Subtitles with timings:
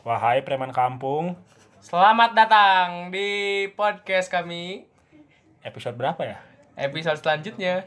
[0.00, 1.36] Wahai preman kampung,
[1.80, 3.28] Selamat datang di
[3.72, 4.84] podcast kami
[5.60, 6.36] episode berapa ya?
[6.76, 7.84] episode selanjutnya.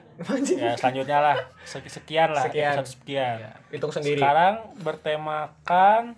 [0.54, 2.78] Ya selanjutnya lah, Sek- sekian lah, Sekian.
[2.78, 3.38] episode sekian.
[3.70, 4.22] Hitung sendiri.
[4.22, 6.14] Sekarang bertemakan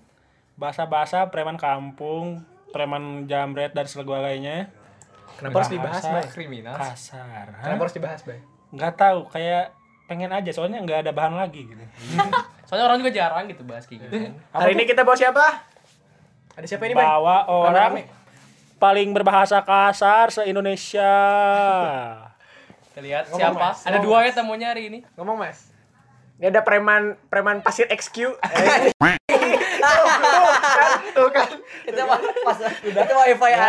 [0.56, 4.68] bahasa-bahasa preman kampung, preman jamret dan sebagainya.
[5.36, 6.24] Kenapa harus dibahas, Bay?
[6.28, 6.76] Kriminal.
[6.76, 7.48] Kasar.
[7.56, 7.64] Hah?
[7.64, 8.40] Kenapa harus dibahas, Bay?
[8.72, 9.72] Nggak tahu, kayak
[10.06, 11.84] pengen aja soalnya nggak ada bahan lagi gitu.
[12.66, 14.16] Soalnya orang juga jarang gitu bahas kayak gitu.
[14.26, 14.34] kan.
[14.58, 15.70] Hari ini kita bawa siapa?
[16.56, 17.04] Ada siapa ini, Bay?
[17.04, 18.02] Bawa orang Rame-rame.
[18.78, 21.14] paling berbahasa kasar se-Indonesia.
[22.86, 23.60] Kita lihat Ngomong, siapa.
[23.62, 23.80] Mas.
[23.82, 25.00] Ada Ngomong, dua ya tamunya hari ini.
[25.16, 25.68] Ngomong, Mas.
[26.36, 28.40] Ini ada preman preman pasir XQ.
[28.40, 28.92] Eh,
[31.16, 31.48] tuh kan.
[31.82, 33.68] itu mah pas udah itu wifi ya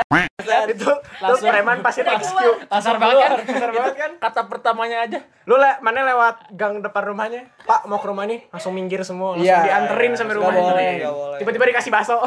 [0.66, 1.48] Itu Langsung.
[1.48, 2.38] preman pasir XQ.
[2.66, 3.30] Kasar banget kan?
[3.42, 4.10] Kasar banget kan?
[4.20, 5.18] Kata pertamanya aja.
[5.42, 7.50] Lu le mana lewat gang depan rumahnya?
[7.62, 8.46] Pak, mau ke rumah nih?
[8.50, 10.18] Langsung minggir semua, langsung Iya, dianterin iya.
[10.18, 10.94] sampai boleh.
[11.36, 12.22] Tiba-tiba dikasih bakso.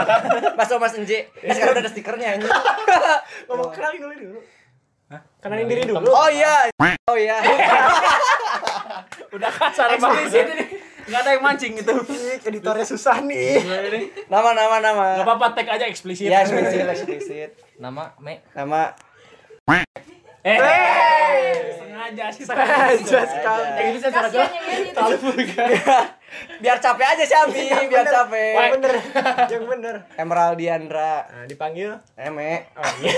[0.58, 2.52] bakso mas Enji ini sekarang udah ada stikernya anjing
[3.48, 4.40] Ngomong kenalin dulu dulu.
[5.38, 6.08] Kenalin diri dulu.
[6.08, 6.68] oh iya
[7.04, 7.36] oh iya
[9.34, 10.44] Udah kasar banget.
[11.02, 11.94] Nggak ada yang mancing gitu.
[12.42, 13.58] Editornya susah nih.
[14.26, 16.26] nama nama nama Gak apa-apa tag aja eksplisit.
[16.26, 18.40] ya eksplisit eksplisit Nama Me.
[18.54, 18.94] nama
[20.42, 21.70] Eh, Hey!
[21.78, 22.42] sengaja sih.
[22.42, 23.66] Aja sekali.
[23.78, 24.46] Yang itu saya suara gua.
[26.58, 28.92] biar capek aja sih Abi biar capek Yang bener.
[29.46, 29.94] Yang bener.
[30.18, 31.94] Emerald Diandra Nah, dipanggil.
[32.16, 33.14] Eme Oh iya.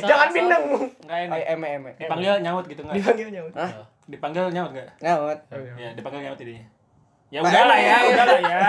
[0.10, 0.64] Jangan bindeng.
[1.06, 1.42] Enggak oh, ini.
[1.46, 2.96] Eme Eme Dipanggil nyaut gitu enggak?
[2.98, 3.52] Dipanggil nyaut.
[3.54, 3.70] Hah?
[4.08, 4.88] Dipanggil nyaut enggak?
[5.04, 5.38] Nyaut
[5.76, 6.64] Ya, dipanggil nyaut ini.
[7.28, 8.60] Ya udahlah ya, udahlah ya.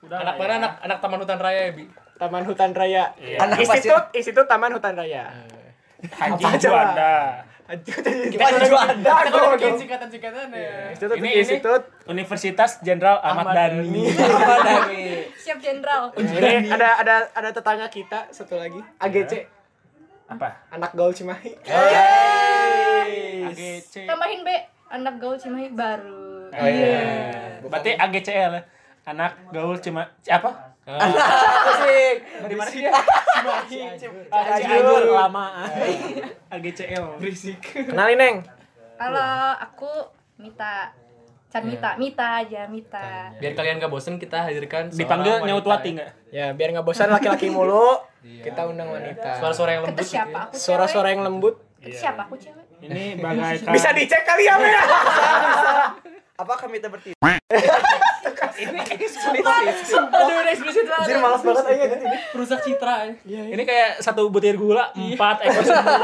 [0.00, 1.84] Udah Anak mana anak anak Taman Hutan Raya ya, Bi?
[2.16, 3.04] Taman Hutan Raya.
[3.20, 3.36] Iya.
[3.44, 5.28] Anak Institut Institut Taman Hutan Raya.
[5.98, 7.14] Haji Apa aja, Juanda.
[7.68, 9.12] Kita Wah, Juanda.
[9.28, 10.88] Kita udah bikin singkatan-singkatan ya.
[10.88, 11.82] Institut Ini Institut.
[12.08, 14.08] Universitas Jenderal Ahmad, Ahmad Dhani.
[14.08, 15.04] apa Dami
[15.36, 16.08] Siap jenderal.
[16.16, 18.80] Ini ada ada ada tetangga kita satu lagi.
[18.96, 19.44] AGC.
[20.32, 20.64] Apa?
[20.72, 21.52] Anak gaul Cimahi.
[23.52, 24.08] AGC.
[24.08, 24.48] Tambahin B,
[24.88, 26.48] anak gaul Cimahi baru.
[26.48, 27.60] Oh iya.
[27.60, 28.62] Berarti AGCL ya.
[29.04, 30.50] Anak gaul cuma apa?
[31.68, 32.92] asik Dari mana sih dia?
[32.92, 33.80] Cimahi.
[34.58, 35.68] Cianjur lama.
[36.54, 37.20] AGCL.
[37.20, 37.60] Berisik.
[37.60, 38.36] Kenalin, Neng.
[38.96, 39.90] Kalau aku
[40.40, 40.92] Mita.
[41.48, 43.32] Can Mita, Mita aja, Mita.
[43.40, 45.92] Biar kalian gak bosen kita hadirkan Dipanggil wanita nyaut wati ya.
[45.96, 46.10] enggak?
[46.28, 49.40] Ya, biar nggak bosan laki-laki mulu, kita undang wanita.
[49.40, 50.52] Suara-suara yang lembut gitu siapa?
[50.52, 50.60] ya.
[50.60, 51.56] Suara-suara yang lembut.
[51.78, 52.22] Kata siapa?
[52.26, 52.64] Aku cewek.
[52.80, 54.74] Ini bagaikan Bisa dicek kali ya, Mel.
[56.38, 57.18] apa kami kita bertiga
[58.58, 61.06] Aduh, udah eksplisit banget.
[61.08, 62.06] Jadi malas banget aja jadi.
[62.32, 62.94] Rusak citra.
[63.22, 63.42] ya.
[63.48, 66.00] Ini kayak satu butir gula, empat ekor semut.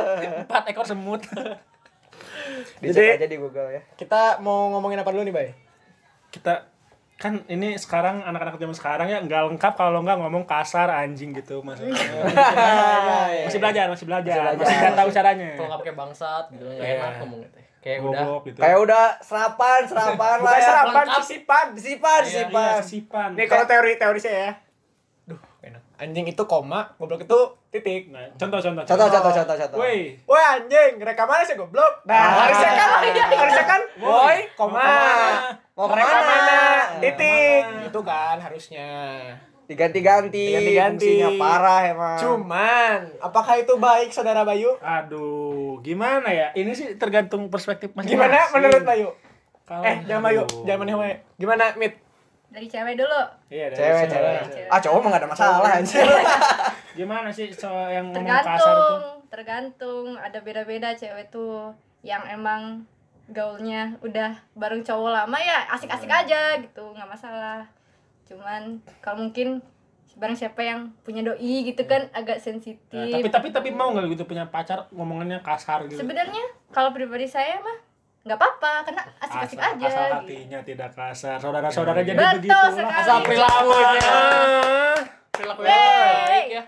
[0.44, 1.20] empat ekor semut.
[2.80, 5.48] dicek Jadi- aja di Google ya Kita mau ngomongin apa dulu nih, Bay?
[6.28, 6.64] Kita
[7.18, 11.58] kan ini sekarang anak-anak zaman sekarang ya nggak lengkap kalau nggak ngomong kasar anjing gitu
[11.60, 11.98] maksudnya
[13.42, 16.94] masih belajar masih belajar masih nggak tahu caranya Kalau nggak pakai bangsat gitu Iya.
[16.96, 17.64] enak ngomongnya teh.
[17.78, 21.20] Kayak udah gitu kayak udah serapan serapan lah ya serapan, lengkap.
[21.20, 21.64] sisipan.
[21.74, 24.52] disipan Iya, disipan sisipan Nih kalau teori teori saya ya.
[25.26, 25.82] Duh, enak.
[25.98, 28.08] Anjing itu koma, goblok itu titik.
[28.08, 32.06] Nah, contoh contoh contoh contoh contoh contoh Woi, Woi anjing, rekamannya sih goblok.
[32.06, 32.30] Nah, Ah.
[32.46, 32.88] harusnya kan
[33.34, 34.86] harusnya kan woi, koma.
[35.74, 36.17] mau Mereka ke mana mana?
[37.10, 37.62] Titik.
[37.86, 38.88] Itu kan harusnya.
[39.66, 41.36] diganti-ganti Diganti-ganti.
[41.36, 44.72] parah emang Cuman, apakah itu baik saudara Bayu?
[44.78, 46.48] aduh, gimana ya?
[46.52, 48.16] Ini sih tergantung perspektif masing-masing.
[48.16, 49.08] Gimana menurut Bayu?
[49.62, 51.16] Kalau- Eh, jangan Bayu, jangan Bayu.
[51.36, 52.00] Gimana, Mit?
[52.48, 53.20] Dari cewek dulu.
[53.46, 54.68] Iya, dari cewek cewek Cewek.
[54.72, 56.00] ah cowok mah gak ada masalah anjir
[56.98, 58.56] Gimana sih soal yang ngomong kasar itu?
[58.56, 60.06] Tergantung, tergantung.
[60.16, 62.88] Ada beda-beda cewek tuh yang emang
[63.28, 67.68] gaulnya udah bareng cowok lama ya asik-asik aja gitu, nggak masalah.
[68.24, 69.60] Cuman kalau mungkin
[70.18, 72.80] bareng siapa yang punya doi gitu kan agak sensitif.
[72.90, 76.02] Nah, tapi tapi tapi mau nggak gitu punya pacar ngomongannya kasar gitu?
[76.02, 76.42] Sebenarnya
[76.74, 77.78] kalau pribadi saya mah
[78.26, 79.86] nggak apa-apa karena asik-asik asal, aja.
[79.86, 80.16] asal gitu.
[80.18, 81.36] hatinya tidak kasar.
[81.38, 82.82] Saudara-saudara jadi Betul begitu.
[82.90, 84.12] Asal perilakunya.
[85.32, 85.80] perilaku yang
[86.26, 86.62] baik ya.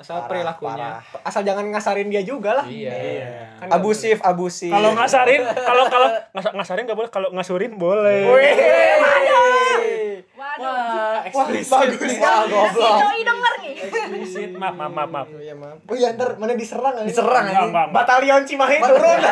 [0.00, 0.96] Asal Parah, perilakunya.
[0.96, 1.20] parah.
[1.22, 2.64] Asal jangan ngasarin dia juga lah.
[2.64, 2.88] Iya.
[2.90, 3.28] Iya.
[3.60, 8.24] Kan abusif abusif Kalau ngasarin, kalau kalau ngas- ngasarin nggak boleh, kalau ngasurin boleh.
[8.24, 8.52] boleh.
[8.96, 9.80] Waduh.
[10.32, 11.68] Wah, Wah, bagus.
[11.68, 13.74] wah Si goblok doi denger nih.
[13.76, 14.50] Eksplisit.
[14.56, 15.26] Maaf, maaf, maaf, maaf.
[15.28, 15.76] Oh iya, maaf.
[15.82, 17.86] Oh iya, ntar mana diserang diserang enggak.
[17.90, 19.20] Batalion Cimahi turun.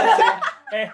[0.69, 0.85] Eh,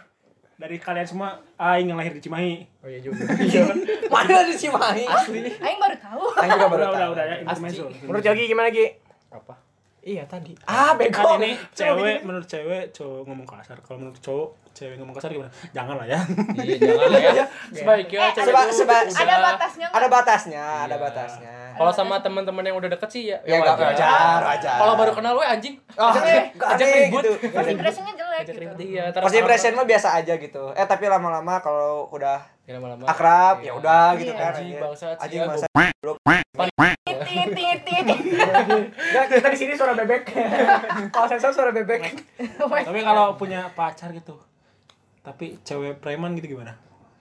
[0.55, 2.63] dari kalian semua aing yang lahir di Cimahi.
[2.79, 3.27] Oh iya juga.
[4.15, 6.23] mana di Cimahi Aing baru tahu.
[6.33, 7.13] Aing juga baru Udah, udah, tahu.
[7.13, 7.85] udah ya, intermezzo.
[8.01, 8.87] Menurut Yogi gimana, Gi?
[9.29, 9.55] apa?
[10.05, 10.53] Iya tadi.
[10.63, 11.17] Ah, bego.
[11.17, 12.21] Kan ini cewek begini.
[12.23, 13.81] menurut cewek cowok ngomong kasar.
[13.81, 15.49] Kalau menurut cowok cewek ngomong kasar gimana?
[15.71, 16.21] Jangan lah ya.
[16.55, 17.45] Iya, jangan lah ya.
[17.71, 20.97] Sebaiknya Eh, cewek Seba, tuh seba, udah- ada batasnya ada batasnya, ada Iya.
[21.01, 21.55] batasnya.
[21.75, 24.77] Kalau sama teman-teman yang udah deket sih ya, Ya, nggak wajar, wajar.
[24.77, 25.75] Kalau baru kenal we anjing.
[25.95, 27.19] Oh, Ajak- aneh ribut.
[27.19, 27.33] gitu.
[27.49, 28.61] First impressionnya jelek gitu.
[28.61, 29.05] ribut iya.
[29.09, 30.65] First orang- impression mah biasa aja gitu.
[30.71, 33.05] Eh tapi lama-lama kalau udah Ya, lama-lama.
[33.05, 33.67] akrab Iya.
[33.69, 34.41] ya udah gitu Iya.
[34.41, 34.53] kan.
[34.55, 34.81] Anjing, Iya.
[34.81, 35.07] bangsa.
[37.05, 38.07] Tit tit.
[39.05, 40.23] Nggak, kita di sini suara bebek.
[41.13, 42.03] Kalau sensor suara bebek.
[42.59, 44.41] Tapi kalau punya pacar gitu.
[45.21, 46.73] Tapi cewek preman gitu gimana?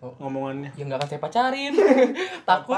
[0.04, 0.12] Oh.
[0.20, 0.68] Ngomongannya.
[0.76, 1.72] Ya nggak akan saya pacarin.
[2.50, 2.76] Takut.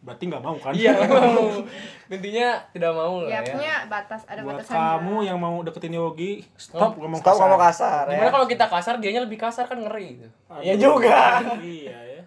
[0.00, 0.72] Berarti nggak mau kan?
[0.72, 1.52] Iya, nggak mau.
[2.16, 3.52] Intinya tidak mau lah Ya ya.
[3.52, 4.80] punya batas, ada Buat batasannya.
[4.96, 7.42] kamu yang mau deketin Yogi, stop ngomong Tahu kasar.
[7.42, 8.14] ngomong kasar ya.
[8.16, 10.28] Gimana kalau kita kasar, dianya lebih kasar kan ngeri gitu.
[10.58, 11.44] Ya juga.
[11.58, 12.22] Iya ya.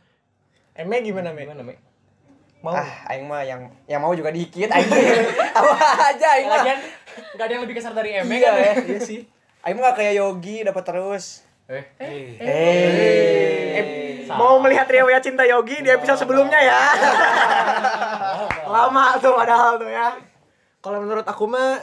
[0.77, 1.43] Eme gimana, Me?
[1.43, 1.75] Gimana, Me?
[2.59, 2.69] Mau?
[2.69, 4.91] Ah, aing mah yang yang mau juga dikit aing.
[5.57, 5.75] Apa
[6.05, 6.59] aja aing mah.
[6.59, 6.79] Lagian
[7.33, 8.59] nggak ada yang lebih kasar dari Eme Iya kan?
[8.59, 8.73] ya.
[8.85, 9.19] Iya sih.
[9.61, 11.41] Aing mah kayak Yogi dapat terus.
[11.65, 12.35] Eh, Eh.
[12.35, 14.08] Eh.
[14.31, 16.79] Mau melihat riwayat cinta Yogi di episode sebelumnya ya.
[18.69, 20.13] Lama tuh padahal tuh ya.
[20.79, 21.79] Kalau menurut aku mah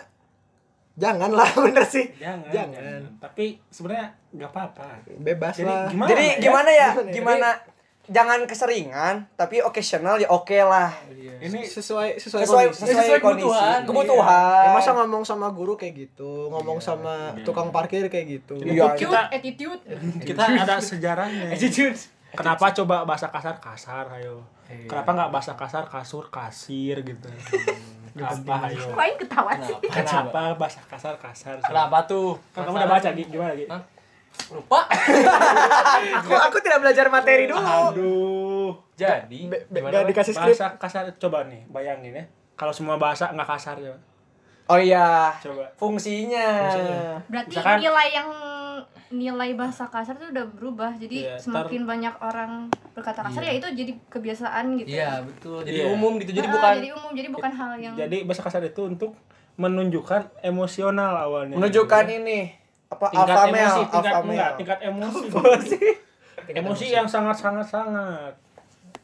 [0.95, 2.09] janganlah bener sih.
[2.17, 2.73] Jangan, Jangan.
[2.73, 3.03] jangan.
[3.21, 4.87] Tapi sebenarnya nggak apa-apa.
[5.17, 5.87] Bebas Jadi lah.
[5.89, 6.09] gimana?
[6.09, 6.37] Jadi ya?
[6.39, 6.89] gimana ya?
[6.91, 7.13] Gimana ya?
[7.13, 7.51] Gimana?
[8.07, 10.95] Jangan keseringan, tapi occasional ya oke lah.
[11.11, 12.81] Ini sesuai sesuai, Sesuai kondisi.
[12.87, 13.51] sesuai, Sesuai kondisi.
[13.51, 13.79] kebutuhan.
[13.83, 14.63] Kebutuhan.
[14.63, 18.63] Ya masa ngomong sama guru kayak gitu, ngomong sama tukang parkir kayak gitu.
[18.63, 18.95] Iya.
[18.95, 19.81] Attitude, Kita- attitude.
[20.23, 21.51] kita ada sejarahnya.
[21.51, 21.99] attitude.
[22.37, 24.45] Kenapa coba bahasa kasar kasar ayo?
[24.67, 24.87] Iya.
[24.87, 27.29] Kenapa nggak bahasa kasar kasur kasir gitu?
[28.17, 28.81] Apa ayo?
[28.89, 29.77] Kok ketawa sih?
[29.83, 31.57] Kenapa bahasa kasar kasar?
[31.61, 32.37] Kenapa tuh?
[32.53, 33.25] Kan kamu udah baca Gi?
[33.27, 33.67] gimana Gi?
[33.69, 33.83] Hah?
[34.53, 34.81] Lupa.
[36.21, 37.61] Aku aku tidak belajar materi dulu.
[37.61, 38.71] Aduh.
[38.93, 40.57] Jadi, Be- be- gimana, nggak dikasih skrip.
[40.57, 42.25] Bahasa kasar coba nih, bayangin ya.
[42.53, 43.93] Kalau semua bahasa nggak kasar ya.
[44.67, 45.31] Oh iya.
[45.39, 45.69] Coba.
[45.77, 46.49] Fungsinya.
[46.67, 47.01] Fungsinya.
[47.29, 48.29] Berarti Misalkan- nilai yang
[49.09, 50.93] nilai bahasa kasar tuh udah berubah.
[50.95, 54.89] Jadi Iya, semakin banyak orang berkata kasar ya itu jadi kebiasaan gitu.
[54.91, 55.63] Iya, betul.
[55.63, 55.95] Jadi Iya.
[55.95, 56.33] umum gitu.
[56.35, 59.15] Jadi Ah, bukan jadi umum, jadi bukan hal yang Jadi bahasa kasar itu untuk
[59.57, 61.55] menunjukkan emosional awalnya.
[61.57, 62.51] Menunjukkan ini
[62.87, 65.27] apa tingkat alpha emosi, tingkat alpha enggak, tingkat emosi.
[65.37, 65.79] Emosi.
[66.55, 68.33] emosi yang sangat sangat sangat.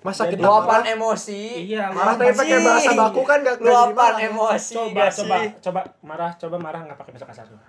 [0.02, 1.42] Masa Jadi kita Luapan emosi.
[1.70, 4.74] Iya, marah tapi pakai bahasa baku kan gak jadi Luapan emosi.
[4.74, 7.62] coba coba coba marah coba marah nggak pakai bahasa kasar coba.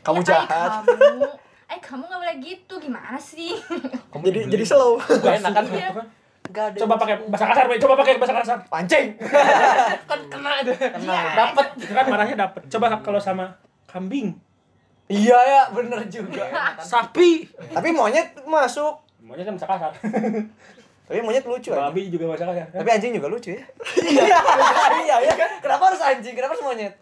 [0.00, 0.72] Kamu Ya, ay, jahat.
[0.82, 1.24] kamu,
[1.68, 3.52] eh kamu nggak boleh gitu gimana sih?
[4.12, 4.96] kamu Jadi jadi slow.
[5.24, 5.64] Gak enak kan?
[5.68, 5.88] Iya.
[6.48, 6.78] Gak ada.
[6.78, 8.58] Coba pakai bahasa kasar, coba pakai bahasa kasar.
[8.66, 9.06] pancing.
[10.10, 10.72] kan kena itu.
[10.74, 11.20] Iya.
[11.32, 11.66] Dapat.
[11.78, 12.62] Itu kan marahnya dapet.
[12.68, 13.46] Coba kalau sama
[13.86, 14.32] kambing,
[15.06, 16.48] Iya ya, bener juga.
[16.78, 17.44] sapi.
[17.70, 18.96] Tapi monyet masuk.
[19.20, 19.92] Maunya kan bahasa kasar.
[21.02, 21.88] Tapi monyet lucu aja.
[21.88, 22.68] Babi juga bahasa kasar.
[22.72, 23.64] Tapi anjing juga lucu ya.
[24.00, 24.38] Iya,
[25.04, 25.34] iya ya.
[25.60, 26.32] Kenapa harus anjing?
[26.32, 26.94] Kenapa harus monyet?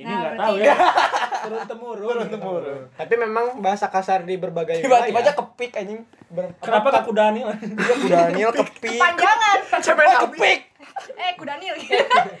[0.00, 0.74] Ini Nah, nggak tahu ya.
[1.44, 2.04] Turun temurun.
[2.06, 2.80] Turun temurun.
[2.90, 6.00] Tapi memang bahasa kasar di berbagai Tiba-tiba aja kepik anjing.
[6.26, 7.40] ber- Kenapa gak kudani?
[7.44, 8.96] Iya, Daniel kepik.
[8.96, 9.58] Panjangan.
[9.76, 10.60] Sampai Oh, kepik.
[11.12, 11.74] Eh, kudanil.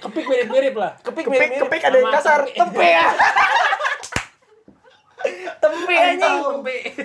[0.00, 0.92] Kepik mirip-mirip lah.
[0.98, 1.64] Kepik Kepik, mirip-mirip.
[1.68, 2.40] kepik ada yang kasar.
[2.46, 3.06] Tempe ya.
[5.58, 6.36] Tempe anjing.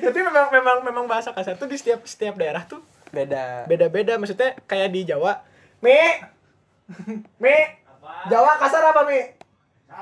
[0.01, 2.79] Tapi memang memang memang bahasa kasar tuh di setiap setiap daerah tuh
[3.09, 3.63] Beda.
[3.65, 4.15] beda-beda.
[4.15, 5.43] Maksudnya kayak di Jawa,
[5.79, 5.95] Mi,
[7.37, 7.55] Mi,
[8.25, 9.19] Jawa kasar apa Mi?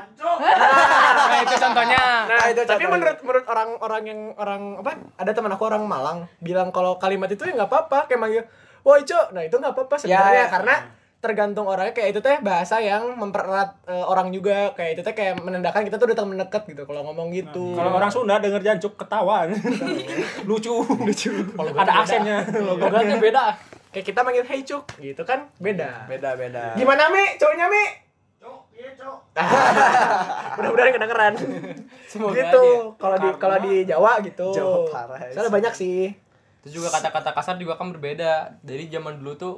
[1.24, 2.04] Nah, itu contohnya.
[2.26, 2.90] Nah, Ah, itu tapi contohnya.
[2.90, 4.92] menurut menurut orang-orang yang orang apa?
[5.16, 8.44] Ada teman aku orang Malang bilang kalau kalimat itu ya nggak apa-apa kayak manggil,
[8.82, 10.50] "Woi, Cok." Nah, itu nggak apa-apa sebenarnya Ya.
[10.50, 10.76] karena
[11.20, 15.40] tergantung orangnya kayak itu teh bahasa yang mempererat eh, orang juga kayak itu teh kayak
[15.40, 17.72] menandakan kita tuh datang mendekat gitu kalau ngomong gitu.
[17.74, 19.48] Kalau orang Sunda denger jancuk ketawa.
[20.50, 20.84] Lucu.
[20.84, 21.32] Lucu.
[21.56, 22.44] Ada aksennya.
[22.58, 23.44] Logatnya beda.
[23.90, 26.08] kayak kita manggil "Hey, Cuk." gitu kan beda.
[26.08, 26.74] Beda beda.
[26.74, 27.38] Gimana Mi?
[27.38, 28.03] Cowoknya Mi?
[30.58, 31.34] Mudah-mudahan kedengeran.
[32.06, 32.64] Semoga gitu.
[32.98, 34.48] Kalau di kalau di Jawa gitu.
[34.52, 35.32] Jawa parah, ya.
[35.32, 36.14] Soalnya banyak sih.
[36.64, 38.60] Terus juga kata-kata kasar juga kan berbeda.
[38.62, 39.56] Dari zaman dulu tuh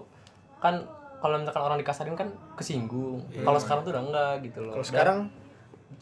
[0.58, 0.82] kan
[1.20, 3.22] kalau misalkan orang dikasarin kan kesinggung.
[3.36, 4.74] Kalau sekarang tuh udah enggak gitu loh.
[4.74, 5.45] Kalau Dan sekarang kas-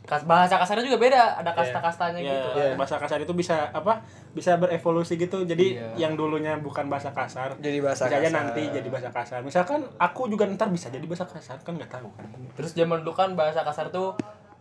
[0.03, 1.39] bahasa kasarnya juga beda.
[1.39, 2.47] Ada kasta-kastanya Ya, gitu.
[2.53, 2.73] Iya.
[2.75, 4.03] bahasa kasar itu bisa apa?
[4.31, 5.41] Bisa berevolusi gitu.
[5.41, 6.07] Jadi Iya.
[6.07, 8.35] yang dulunya bukan bahasa kasar, Jadi bahasa bisa aja kasar.
[8.35, 9.39] nanti jadi bahasa kasar.
[9.41, 12.27] Misalkan aku juga ntar bisa jadi bahasa kasar kan nggak tahu kan.
[12.53, 14.13] Terus zaman dulu kan bahasa kasar tuh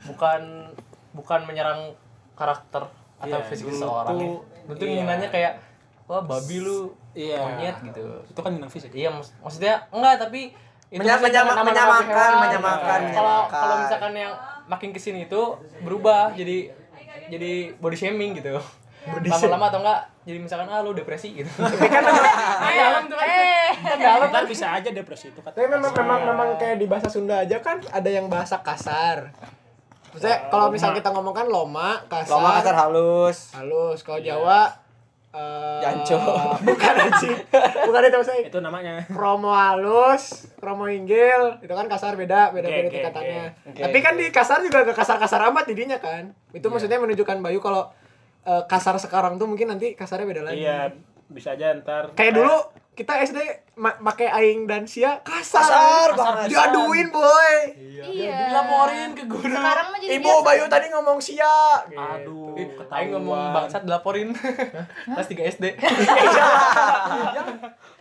[0.02, 0.71] bukan
[1.12, 1.93] bukan menyerang
[2.33, 2.87] karakter
[3.19, 4.14] atau Iya, fisik seseorang.
[4.14, 4.64] tuh, ya.
[4.64, 5.29] Dulu tuh iya.
[5.29, 5.52] kayak
[6.07, 7.38] wah babi lu Iya.
[7.38, 8.02] monyet gitu.
[8.25, 8.95] Itu kan menang fisik.
[8.95, 10.55] Iya, mak- maksudnya enggak tapi
[10.88, 12.12] itu menyamakan, menyamakan, Iya.
[12.12, 13.00] Kalau menyamakan.
[13.50, 14.33] kalau misalkan yang
[14.64, 15.42] makin ke sini itu
[15.81, 16.71] berubah jadi
[17.28, 18.57] jadi body shaming gitu.
[19.02, 21.50] Lama-lama atau enggak jadi misalkan ah lu depresi gitu.
[21.59, 22.02] Tapi kan
[22.73, 23.26] dalam tuh kan.
[23.26, 27.11] Eh, Kan dalam kan bisa aja depresi itu tapi memang memang memang kayak di bahasa
[27.11, 29.35] Sunda aja kan ada yang bahasa kasar.
[30.12, 33.38] Maksudnya kalau misal kita ngomong kan loma, kasar, Lama kasar halus.
[33.57, 34.04] halus.
[34.04, 34.71] Kalau Jawa
[35.33, 36.21] eh Janco.
[36.69, 37.37] bukan anjing.
[37.89, 38.43] Bukan itu maksudnya.
[38.47, 38.93] Itu namanya.
[39.09, 43.45] Kromo halus, kromo inggil, itu kan kasar beda, beda beda oke, tingkatannya.
[43.73, 43.81] oke.
[43.81, 46.37] Tapi kan di kasar juga gak kasar-kasar amat didinya kan.
[46.53, 47.89] Itu maksudnya menunjukkan Bayu kalau
[48.45, 50.62] eh, kasar sekarang tuh mungkin nanti kasarnya beda lagi.
[50.69, 50.93] Iya,
[51.33, 52.12] bisa aja ntar.
[52.12, 52.57] Kayak dulu
[52.92, 53.38] kita SD
[53.75, 55.64] ma- make aing dan sia kasar.
[55.64, 56.52] Kasar banget.
[56.52, 57.54] Diaduin, boy.
[58.02, 58.52] Iya.
[58.52, 59.49] Dilaporin ke guru.
[59.49, 60.44] Sekarang mah jadi Ibu biasa.
[60.44, 61.56] Bayu tadi ngomong sia.
[61.88, 63.08] Aduh, Aing ketahuan.
[63.16, 64.28] ngomong bangsat dilaporin.
[65.08, 65.64] Kelas 3 SD.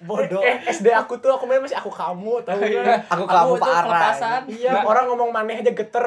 [0.02, 0.42] Bodoh.
[0.42, 3.06] Eh, SD aku tuh aku main masih aku kamu tahu kan?
[3.06, 4.42] Aku kamu tuh parah.
[4.50, 6.02] Iya, orang ngomong maneh aja geter?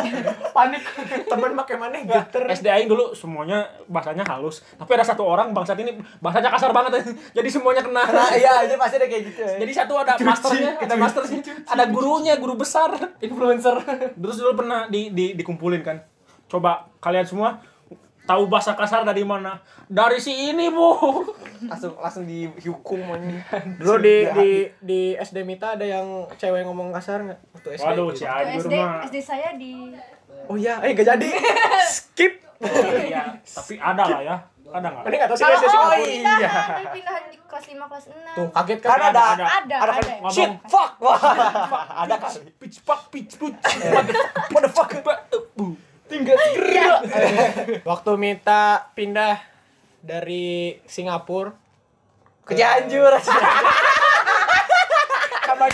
[0.56, 0.84] Panik.
[1.24, 2.44] Temen make maneh geter.
[2.46, 7.00] SD aing dulu semuanya bahasanya halus, tapi ada satu orang bangsat ini bahasanya kasar banget
[7.36, 8.04] jadi semuanya kena.
[8.20, 9.40] Nah, iya, itu pasti ada kayak gitu.
[9.40, 9.56] ya.
[9.64, 12.92] Jadi satu ada masternya, ada masternya, ada gurunya, guru besar.
[13.24, 13.80] Influencer.
[14.12, 16.04] Terus dulu pernah di, di dikumpulin kan.
[16.50, 17.62] Coba kalian semua
[18.28, 19.58] tahu bahasa kasar dari mana?
[19.90, 20.94] Dari si ini, Bu.
[21.66, 23.00] langsung langsung dihukum.
[23.80, 27.86] Dulu di di di SD Mita ada yang cewek ngomong kasar nggak waktu SD?
[27.90, 28.22] Waduh, gitu.
[28.22, 29.02] si SD, mah.
[29.08, 29.90] SD saya di
[30.50, 31.30] Oh iya, eh gak jadi.
[31.86, 32.42] Skip.
[33.06, 34.36] Iya, tapi ada lah ya.
[34.70, 35.04] Ada nggak?
[35.06, 35.96] Ini nggak tahu sih oh, Singapura.
[35.98, 38.36] pindahan, tapi pindahan di kelas 5 kelas 6.
[38.38, 38.88] Tuh, kaget kan?
[38.90, 39.44] Kan ada ada.
[39.44, 40.14] Ada, Ada kan ada.
[40.22, 40.34] ngomong.
[40.34, 40.90] Shit, fuck.
[41.02, 41.18] Wah,
[42.06, 42.30] ada kan.
[42.58, 43.58] Pitch pak, pitch pitch.
[44.54, 45.00] Motherfucker.
[46.10, 46.36] Tinggal
[47.86, 49.38] Waktu Mita pindah
[50.02, 51.54] dari Singapura
[52.42, 53.14] Ke Cianjur.
[55.50, 55.66] sama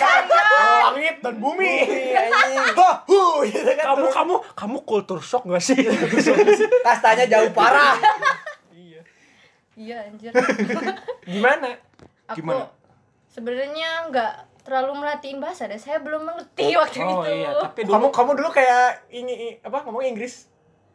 [0.97, 1.75] langit dan bumi.
[2.17, 2.75] Anjing.
[2.81, 3.85] Wah, hu, gitu kan.
[3.93, 5.77] Kamu kamu kamu culture shock gak sih?
[6.87, 7.95] Kastanya jauh parah.
[9.77, 10.33] Iya, anjir.
[11.29, 11.77] Gimana?
[12.27, 12.65] Aku Gimana?
[13.29, 14.33] sebenarnya nggak
[14.65, 15.77] terlalu merhatiin bahasa deh.
[15.77, 17.37] Saya belum mengerti waktu Oh itu.
[17.37, 20.49] iya, tapi Kamu dulu kamu dulu kayak ini apa ngomong Inggris?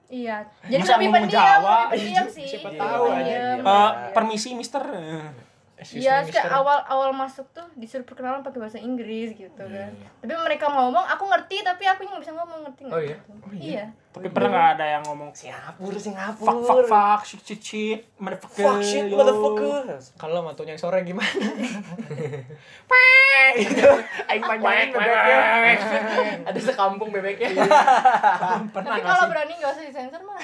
[0.09, 0.43] Iya.
[0.65, 1.77] Jadi Masa lebih pendiam, Jawa?
[1.87, 2.47] lebih pendiam sih.
[2.49, 3.15] Siapa Lebih tahu aja.
[3.15, 3.57] pendiam.
[3.63, 4.83] eh, permisi, Mister.
[5.81, 6.53] Excuse Iya, kayak mister.
[6.53, 9.91] awal awal masuk tuh disuruh perkenalan pakai bahasa Inggris gitu Iya, kan.
[10.21, 12.93] Tapi mereka ngomong, aku ngerti tapi aku nggak bisa ngomong, ngerti nggak?
[12.93, 13.17] Oh iya?
[13.51, 13.85] Iya.
[14.11, 16.51] Tapi pernah nggak ada yang ngomong Singapura, fuck Singapura.
[16.61, 19.87] fuck fuck shit shit shit motherfucker Fuck shit, motherfucker.
[20.15, 21.47] Kalau matunya sore gimana?
[22.85, 23.87] Pek gitu.
[24.27, 25.39] Aing panjangin bebeknya.
[26.45, 27.49] Ada sekampung bebeknya.
[28.69, 30.37] Pernah Tapi kalau berani nggak usah disensor mah.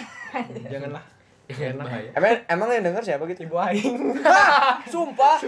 [0.66, 1.04] Janganlah.
[1.48, 2.12] Bahaya.
[2.12, 3.48] Emang emang yang denger siapa gitu?
[3.48, 4.20] Ibu aing.
[4.94, 5.40] Sumpah.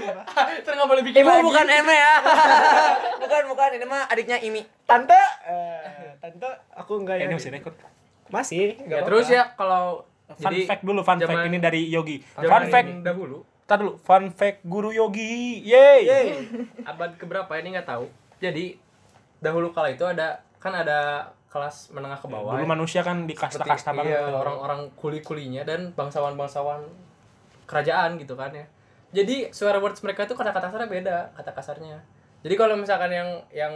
[0.64, 1.44] Terus nggak boleh bikin Ibu lagi.
[1.44, 2.14] bukan Eme ya.
[3.24, 4.64] bukan bukan ini mah adiknya Imi.
[4.84, 7.26] Tante, eh, tante aku enggak Eh, ya.
[7.28, 7.76] ini masih rekod.
[8.30, 12.22] Masih, enggak Ya terus ya kalau Fun jadi fact dulu, fun fact ini dari Yogi.
[12.22, 13.98] Fun fact, dahulu tar dulu.
[14.00, 15.62] Fun fact guru Yogi.
[15.62, 16.06] Yeay.
[16.82, 18.06] abad keberapa ini nggak tahu.
[18.38, 18.78] Jadi
[19.38, 22.54] dahulu kala itu ada kan ada kelas menengah ke bawah.
[22.56, 24.22] Dulu manusia kan di kasta-kasta banget.
[24.22, 26.86] iya, orang-orang kuli-kulinya dan bangsawan-bangsawan
[27.66, 28.66] kerajaan gitu kan ya.
[29.10, 31.98] Jadi swear words mereka itu kata-kata kasarnya beda, kata kasarnya.
[32.46, 33.74] Jadi kalau misalkan yang yang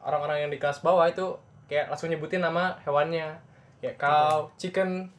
[0.00, 1.36] orang-orang yang di kelas bawah itu
[1.68, 3.36] kayak langsung nyebutin nama hewannya.
[3.84, 5.12] Kayak cow, chicken,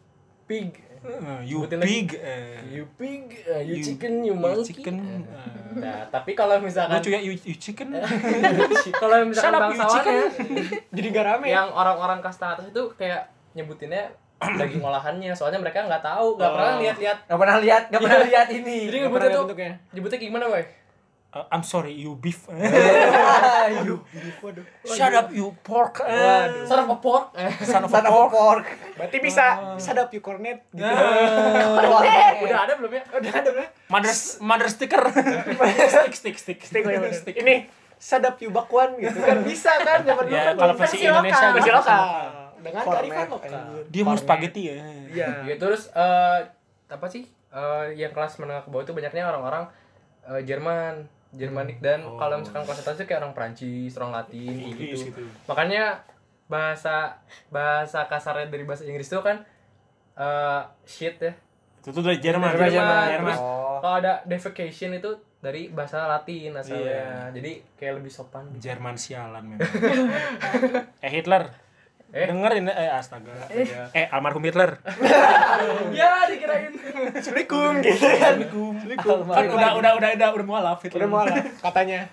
[0.49, 0.73] pig.
[1.01, 2.07] Eh, you Sebutin pig.
[2.13, 4.69] eh, You pig, uh, you, You- chicken, you you monkey.
[4.69, 4.95] chicken.
[5.01, 5.21] eh.
[5.73, 7.89] Nah, tapi kalau misalkan Lucu ya you, you chicken.
[9.01, 10.25] kalau misalkan Shut up, you bangsawannya
[10.95, 11.47] Jadi gak rame.
[11.47, 14.13] yang orang-orang kasta atas itu kayak nyebutinnya
[14.57, 16.55] daging olahannya soalnya mereka nggak tahu nggak Oh.
[16.55, 18.77] pernah lihat-lihat Gak pernah lihat, gak pernah lihat ini.
[18.83, 19.71] jadi Nggak nyebutnya pernah tuh bentuknya.
[19.91, 20.63] nyebutnya gimana boy
[21.31, 22.43] Uh, I'm sorry, you beef.
[23.79, 24.03] Aduh.
[24.83, 26.03] Shut up, you pork.
[26.03, 26.67] Waduh.
[26.67, 27.31] son of a pork.
[27.63, 28.31] Son of a Son of a pork.
[28.35, 28.65] pork.
[28.99, 29.45] Berarti bisa
[29.79, 30.83] bisa ada cornet gitu.
[30.83, 33.67] udah ada belum ya Udah ada belum?
[33.87, 35.03] Mother, mother sticker.
[36.11, 36.59] stick, stick, stick.
[36.67, 37.15] Stick, bener.
[37.15, 37.55] Ini
[37.95, 41.53] sadap you bakwan gitu kan bisa kan zaman dulu Ya, kan kalau versi Indonesia lokal.
[41.53, 42.01] versi lokal
[42.61, 43.61] dengan Cornet, kearifan lokal.
[43.93, 44.75] Dia mau spaghetti ya.
[45.13, 45.29] Iya.
[45.47, 46.39] ya terus eh,
[46.91, 49.67] apa sih Eh, yang kelas menengah ke bawah itu banyaknya orang-orang
[50.23, 52.15] eh, Jerman Jermanik dan Oh.
[52.15, 55.23] kalau misalkan itu kayak orang Prancis orang Latin Inggris gitu gitu.
[55.47, 56.03] makanya
[56.45, 57.15] bahasa
[57.47, 59.39] bahasa kasarnya dari bahasa Inggris itu kan
[60.13, 61.31] eh shit ya
[61.81, 62.51] Itu tuh dari Jerman.
[62.51, 62.77] Dari Jerman.
[62.77, 63.09] Jerman.
[63.09, 63.35] Jerman.
[63.39, 63.79] Oh.
[63.79, 65.09] kalau ada defecation itu
[65.39, 67.09] dari bahasa Latin asalnya Iya.
[67.33, 68.69] jadi kayak lebih sopan gitu.
[68.69, 69.65] Jerman sialan memang.
[71.01, 71.49] eh Hitler.
[72.11, 72.27] Eh?
[72.27, 73.31] Dengerin eh astaga.
[73.95, 74.83] Eh almarhum Hitler.
[75.97, 76.75] ya dikirain
[77.15, 78.35] Assalamualaikum gitu kan.
[78.99, 81.03] Kan udah udah udah udah udah mualaf Hitler.
[81.03, 82.11] Udah mau lah katanya.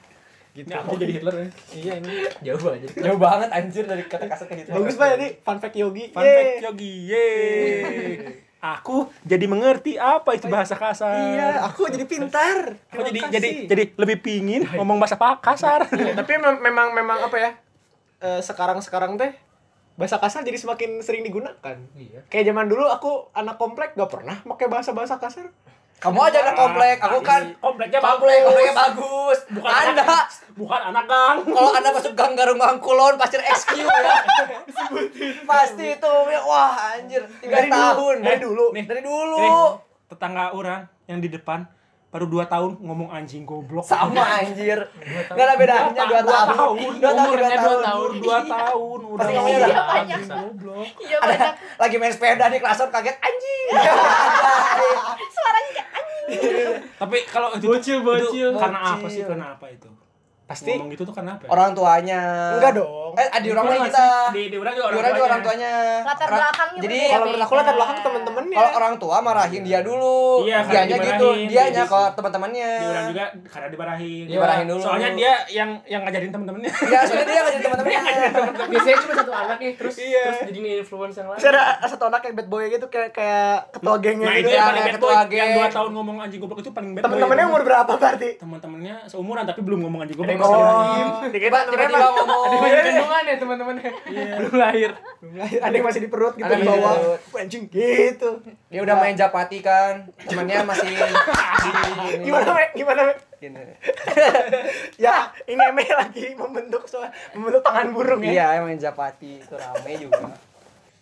[0.55, 0.71] Gitu.
[0.71, 1.47] Nggak mau jadi Hitler ya.
[1.75, 2.11] Iya ini.
[2.43, 4.71] jauh aja Jauh banget anjir dari kata kasar ke gitu.
[4.71, 6.05] Bagus banget nih fun fact Yogi.
[6.15, 6.35] Fun Yeay.
[6.39, 6.93] fact Yogi.
[7.11, 7.43] Yeay.
[8.59, 11.15] Aku jadi mengerti apa itu bahasa kasar.
[11.15, 12.75] Iya, aku jadi pintar.
[12.91, 15.87] Aku jadi jadi jadi lebih pingin ngomong bahasa kasar.
[15.91, 17.51] Iya, tapi mem- memang memang apa ya?
[18.19, 19.31] eh, sekarang sekarang teh
[19.99, 21.77] bahasa kasar jadi semakin sering digunakan.
[21.99, 22.23] Iya.
[22.31, 25.51] Kayak zaman dulu aku anak komplek gak pernah pakai bahasa-bahasa kasar.
[25.99, 28.47] Kamu aja anak komplek, aku kan kompleknya komplek, bagus.
[28.47, 29.39] kompleknya bagus.
[29.51, 30.25] Bukan Anda anak,
[30.55, 31.37] bukan anak gang.
[31.43, 34.15] kalau anda masuk gang Garung Gang Kulon pasti XQ ya.
[35.43, 36.15] pasti itu
[36.47, 38.65] wah anjir tiga Dari dulu, tahun dari dulu.
[38.71, 39.47] Nih, dari nih, dulu
[40.07, 41.67] tetangga orang yang di depan
[42.09, 43.85] baru 2 tahun ngomong anjing goblok.
[43.85, 44.81] sama anjir
[45.29, 48.11] nggak ada bedanya dua tahun dua tahun Umurnya dua dua tahun tahun.
[48.19, 50.41] Dua tahun udah ngomongnya udah anjing banyak.
[50.41, 50.87] goblok.
[50.99, 53.67] Iya ada banyak lagi main sepeda di klason kaget anjing
[55.29, 55.87] suaranya kayak
[56.99, 58.49] Tapi kalau itu Bocil, itu bocil.
[58.53, 59.23] karena apa sih?
[59.23, 59.89] Karena apa itu?
[60.49, 61.45] Pasti ngomong gitu tuh karena apa?
[61.45, 61.49] ya?
[61.51, 62.21] orang tuanya
[62.57, 63.13] Enggak dong.
[63.15, 66.81] eh di orang lain Bukan kita di di orang juga orang orang tuanya latar belakangnya
[66.81, 66.97] jadi.
[67.05, 68.57] Kalau menurut aku latar belakang temen-temennya.
[68.57, 71.49] kalau orang tua marahin dia dulu Iya, dianya gitu dimarahin.
[71.49, 74.25] dianya Jadi- ke teman-temannya Di orang juga karena dimarahin.
[74.25, 76.71] dimarahin dulu Soalnya dia yang yang ngajarin temen-temennya.
[76.73, 78.01] Iya, soalnya dia ngajarin teman-temannya.
[78.69, 80.25] Biasanya cuma satu anak nih, terus Iya.
[80.25, 81.41] terus jadi influence yang lain.
[81.43, 84.47] Ada satu anak yang bad boy gitu kayak kayak ketua gengnya Nah, gitu.
[84.47, 85.37] itu yang ya, paling kayak ketua geng.
[85.39, 87.07] Yang 2 tahun ngomong anjing goblok itu paling bad boy.
[87.11, 88.31] Temen-temennya umur berapa berarti?
[88.39, 90.38] teman-temannya seumuran tapi belum ngomong anjing goblok.
[90.39, 90.79] Yang masih ngomong.
[90.79, 91.09] anjing.
[91.29, 93.91] Dikit Tiba- tiba-tiba ngomong Ada banyak kandungan ya teman-temannya.
[94.39, 94.91] Belum lahir.
[95.59, 96.95] Ada yang masih di perut gitu di yang bawah.
[96.95, 97.21] perut.
[97.37, 98.31] Anjing gitu.
[98.69, 100.89] dia udah main japati kan temannya masih
[102.25, 102.53] Gimana?
[102.73, 103.03] Gimana?
[103.37, 103.59] Gini.
[104.99, 108.31] Ya, ini Eme lagi membentuk soal membentuk tangan burung ya.
[108.53, 110.35] iya main japati itu rame juga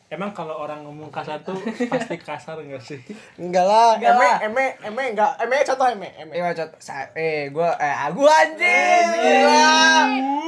[0.07, 1.59] Emang kalau orang ngomong kasar tuh
[1.91, 3.03] pasti kasar enggak sih?
[3.37, 3.99] Enggak lah.
[3.99, 4.39] Enggak Eme, lah.
[4.41, 5.33] Eme, Eme enggak.
[5.37, 6.31] Eme contoh Eme, Eme.
[6.31, 9.75] eh macet sa- eh gua eh gua anjing gila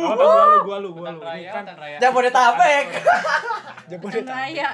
[0.08, 1.18] Apa gua lu gua lu gua lu.
[1.18, 1.66] Kan.
[1.98, 2.86] Jabodetabek
[3.90, 4.30] Jabodetabek.
[4.30, 4.68] raya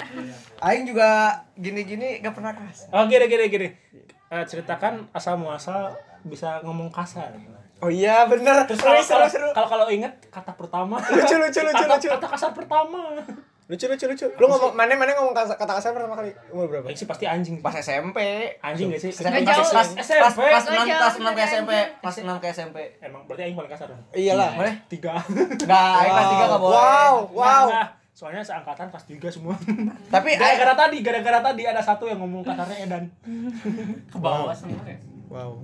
[0.60, 1.10] aing juga
[1.54, 3.68] gini-gini gak pernah kasar Oh, gini gini gini.
[4.26, 7.32] Eh, ceritakan asal muasal bisa ngomong kasar.
[7.78, 8.64] Oh iya, bener.
[8.64, 9.48] Terus seru, kalau seru, kalau seru.
[9.50, 10.96] kalau kalau inget kata pertama.
[10.98, 12.08] Lucu, lucu, lucu, kata, lucu.
[12.10, 13.00] Kata kasar pertama.
[13.64, 14.26] Lucu, lucu, lucu.
[14.37, 16.85] Lu ngomong mana mana ngomong kata kata kasar pertama kali umur berapa?
[16.92, 17.64] Sih pasti anjing.
[17.64, 18.21] pas SMP
[18.61, 19.09] Anjing gak sih?
[19.09, 19.73] Nggak pas jauh.
[19.73, 20.21] pas SMP.
[20.21, 21.97] pas pas Nggak enam pas enam ke SMP anjing.
[21.99, 23.88] pas enam ke SMP Emang berarti aing paling kasar.
[23.88, 24.00] dong?
[24.12, 24.50] Iyalah.
[24.52, 25.16] boleh Tiga.
[25.16, 27.65] Aing kelas tiga gak boleh Wow, wow.
[27.65, 29.56] Nah, nah, soalnya seangkatan kelas tiga semua.
[30.15, 33.04] tapi Gara-gara tadi, gara-gara tadi ada satu yang ngomong kasarnya Edan.
[34.12, 35.00] Ke bawah semua ya.
[35.32, 35.56] Wow.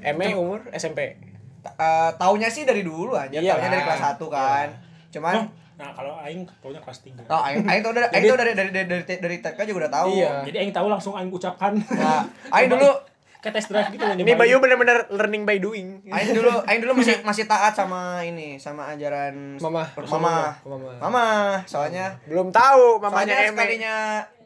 [0.00, 1.18] Eme umur SMP.
[1.58, 4.68] eh, taunya sih dari dulu aja, Iya taunya dari kelas 1 kan.
[5.10, 5.36] Cuman
[5.78, 7.22] Nah, kalau aing taunya kelas tiga.
[7.30, 9.92] oh, aing aing tahu dari aing tahu dari dari dari dari, dari TK juga udah
[9.94, 10.10] tahu.
[10.18, 10.32] Iya.
[10.50, 11.78] Jadi aing tahu langsung aing ucapkan.
[11.78, 12.26] Nah,
[12.58, 12.90] aing dulu
[13.38, 14.18] Kayak test drive gitu loh.
[14.18, 16.02] Ini Bayu benar-benar learning by doing.
[16.10, 19.86] aing dulu aing dulu masih masih taat sama ini, sama ajaran Mama.
[19.94, 20.58] Mama.
[20.66, 20.90] Mama.
[20.98, 21.26] Mama,
[21.70, 23.54] soalnya Belum tahu soalnya mamanya Eme.
[23.54, 23.96] sekalinya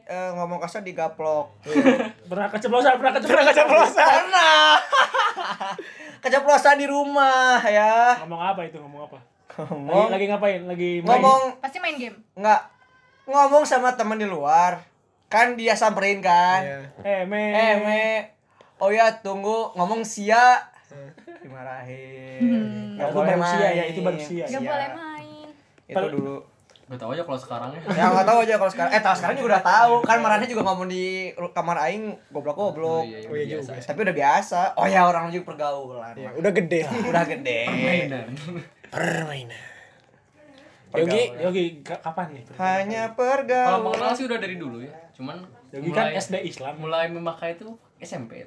[0.04, 1.56] eh, ngomong kasar digaplok.
[2.30, 3.32] pernah keceplosan, pernah keceplosan.
[3.32, 4.04] Pernah keceplosan.
[4.20, 4.64] Pernah.
[6.20, 8.20] Keceplosan di rumah ya.
[8.20, 8.76] Ngomong apa itu?
[8.76, 9.31] Ngomong apa?
[9.52, 10.60] Lagi, Ngomong lagi ngapain?
[10.64, 11.08] Lagi main?
[11.12, 12.60] ngomong pasti main game nggak
[13.24, 14.80] ngomong sama temen di luar
[15.26, 16.78] kan dia samperin kan Iya.
[17.00, 17.42] Eh, me.
[17.50, 18.02] eh me
[18.78, 20.56] oh ya tunggu ngomong sia
[21.42, 22.40] dimarahin
[22.94, 24.44] Nah, itu baru sia ya, itu baru sia.
[24.46, 24.70] nggak Iya.
[24.70, 25.48] boleh main
[25.86, 26.36] itu dulu
[26.84, 27.80] Gak tau aja kalau sekarang ya.
[27.98, 30.62] ya nggak tahu aja kalau sekarang eh tahu sekarang juga udah tahu kan marahnya juga
[30.62, 31.04] ngomong di
[31.50, 33.70] kamar aing goblok goblok iya, Oh iya biasa.
[33.70, 33.84] juga.
[33.86, 36.92] tapi udah biasa oh ya orang juga pergaulan Iya, udah gede lah.
[37.02, 37.60] udah gede.
[38.92, 39.56] Permainan.
[40.92, 42.44] Yogi, Yogi, ka- kapan nih?
[42.54, 44.92] hanya Kalau pergaulan mengenal sih udah dari dulu ya.
[45.16, 45.40] Cuman
[45.72, 46.74] Yogi kan mulai- SD Islam.
[46.76, 48.44] mulai memakai itu SMP.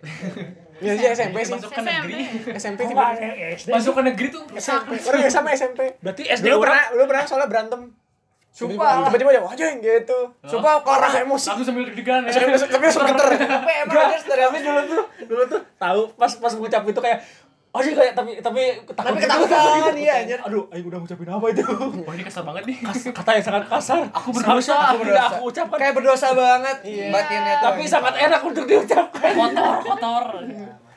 [0.78, 1.58] Ya sih SMP sih.
[1.58, 2.22] Masuk ke negeri.
[2.54, 2.98] SMP Kok sih.
[3.00, 3.70] ada SD?
[3.74, 4.92] Masuk ke negeri tuh SMP.
[5.02, 5.98] Orang ya sama SMP.
[5.98, 7.82] Berarti SD orang pernah, lu pernah soalnya berantem.
[8.52, 9.04] Sumpah.
[9.04, 10.20] Tiba-tiba aja wajah gitu.
[10.46, 11.48] Sumpah kalau orang emosi.
[11.50, 12.32] langsung sambil deg-degan ya.
[12.32, 13.28] Tapi langsung geter.
[13.36, 17.20] tapi emang aja dari dulu tuh dulu tuh tahu pas pas ngucap itu kayak
[17.76, 19.28] oh sih kayak tapi tapi takut Tapi gitu.
[19.28, 20.40] ketakutan, iya, anjir.
[20.40, 21.64] aduh ayo udah ngucapin apa itu
[22.00, 22.78] Wah ini kasar banget nih.
[22.80, 25.24] Kas- kata yang sangat kasar Aku berdosa, aku berdosa.
[25.28, 26.78] aku ucapkan kayak berdosa banget
[27.12, 30.24] batinnya tuh tapi sangat enak untuk diucapkan Kotor, kotor.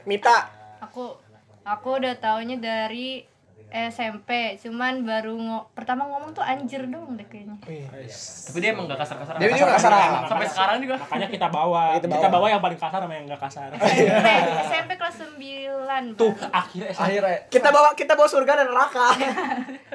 [0.04, 0.36] Mita.
[0.78, 1.18] aku
[1.62, 3.26] aku udah taunya dari
[3.68, 9.04] SMP cuman baru ngo pertama ngomong tuh anjir dong deh kayaknya Tapi dia emang gak
[9.04, 9.36] kasar-kasar.
[9.36, 9.92] Dia juga kasar.
[10.24, 10.96] Sampai sekarang juga.
[10.96, 12.32] makanya kita bawa Kita kita bawa.
[12.32, 14.16] bawa, yang paling kasar sama yang enggak kasar SMP
[14.64, 17.04] SMP kelas 9 tuh akhirnya SMP.
[17.04, 19.06] akhirnya Kita bawa kita bawa surga dan neraka.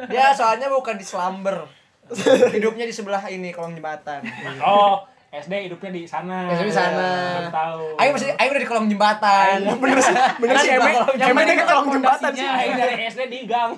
[0.05, 1.65] dia soalnya bukan di slumber
[2.51, 4.21] hidupnya di sebelah ini kolong jembatan
[4.61, 5.01] oh
[5.35, 7.09] SD hidupnya di sana SD di sana.
[7.49, 10.91] Tahu Aing masih Aing udah di kolong jembatan Bener sih, bener sih Eme.
[11.15, 12.45] Eme dia ke kolong jembatan sih.
[12.45, 13.73] Aing dari SD di gang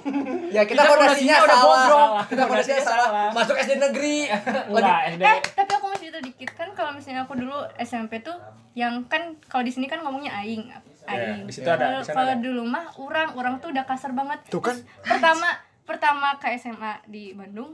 [0.52, 2.10] ya kita, Kita fondasinya udah bobrok.
[2.28, 3.30] kita fondasinya Fondasinya salah salah.
[3.32, 4.18] masuk SD negeri
[4.70, 8.36] enggak SD eh tapi aku masih cerita dikit kan kalau misalnya aku dulu SMP tuh
[8.74, 10.68] yang kan kalau di sini kan ngomongnya aing
[11.06, 12.42] aing di situ ada, di Kalau- sana kalau ada.
[12.42, 14.76] dulu mah orang orang tuh udah kasar banget Tuh kan.
[14.76, 15.48] Terus pertama
[15.82, 17.72] pertama ke SMA di Bandung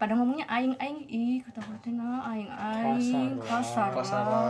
[0.00, 4.48] pada ngomongnya aing aing ih kata gue teh nah aing aing kasar, Kasar lah.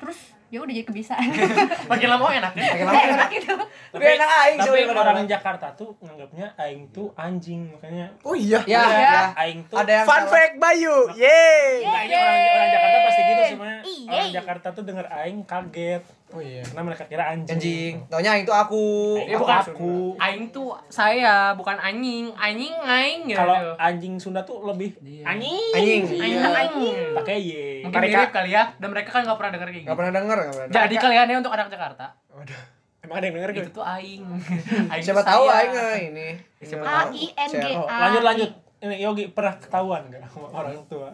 [0.00, 1.28] terus ya udah jadi kebiasaan
[1.90, 2.72] Makin lama enak ya.
[2.80, 3.52] enak gitu
[3.86, 8.60] Tapi enak aing tapi orang Jakarta tuh nganggapnya aing tuh anjing makanya Oh iya.
[8.64, 9.04] Ya, Iya.
[9.04, 9.22] ya.
[9.38, 10.32] aing tuh Ada yang Fun salah.
[10.32, 10.96] fact Bayu.
[11.12, 11.68] Yeay.
[11.82, 13.82] Nah, ini orang orang Jakarta pasti gitu sebenarnya.
[13.82, 14.10] Iya.
[14.10, 16.58] Orang Jakarta tuh denger aing kaget Oh iya.
[16.60, 17.52] karena mereka kira anjing.
[17.52, 17.94] Anjing.
[18.08, 18.84] Taunya aing tuh aku.
[19.16, 19.60] Aing Ya, bukan.
[19.62, 19.94] aku.
[20.18, 22.34] Aing tuh saya, bukan anjing.
[22.34, 23.38] Anjing aing gitu.
[23.38, 24.90] Kalau anjing Sunda tuh lebih
[25.22, 25.70] anjing.
[25.70, 26.02] Anjing.
[26.12, 26.50] Aing Iya.
[26.50, 26.96] anjing.
[27.14, 27.50] Pakai y.
[27.86, 29.88] Mungkin Mereka- mirip kali ya, dan mereka kan nggak pernah denger kayak gitu.
[29.88, 30.82] Gak pernah denger, gak pernah denger.
[30.82, 32.62] Jadi kalian ya untuk anak Jakarta, Waduh.
[32.98, 33.70] Emang ada yang denger itu gitu?
[33.72, 34.22] tuh aing.
[34.92, 36.28] aing Siapa tahu aing nggak ini.
[36.68, 37.08] Siapa A tahu.
[37.14, 37.64] I N G.
[37.72, 38.50] A Lanjut lanjut.
[38.76, 41.10] Ini Yogi pernah ketahuan gak sama orang tua?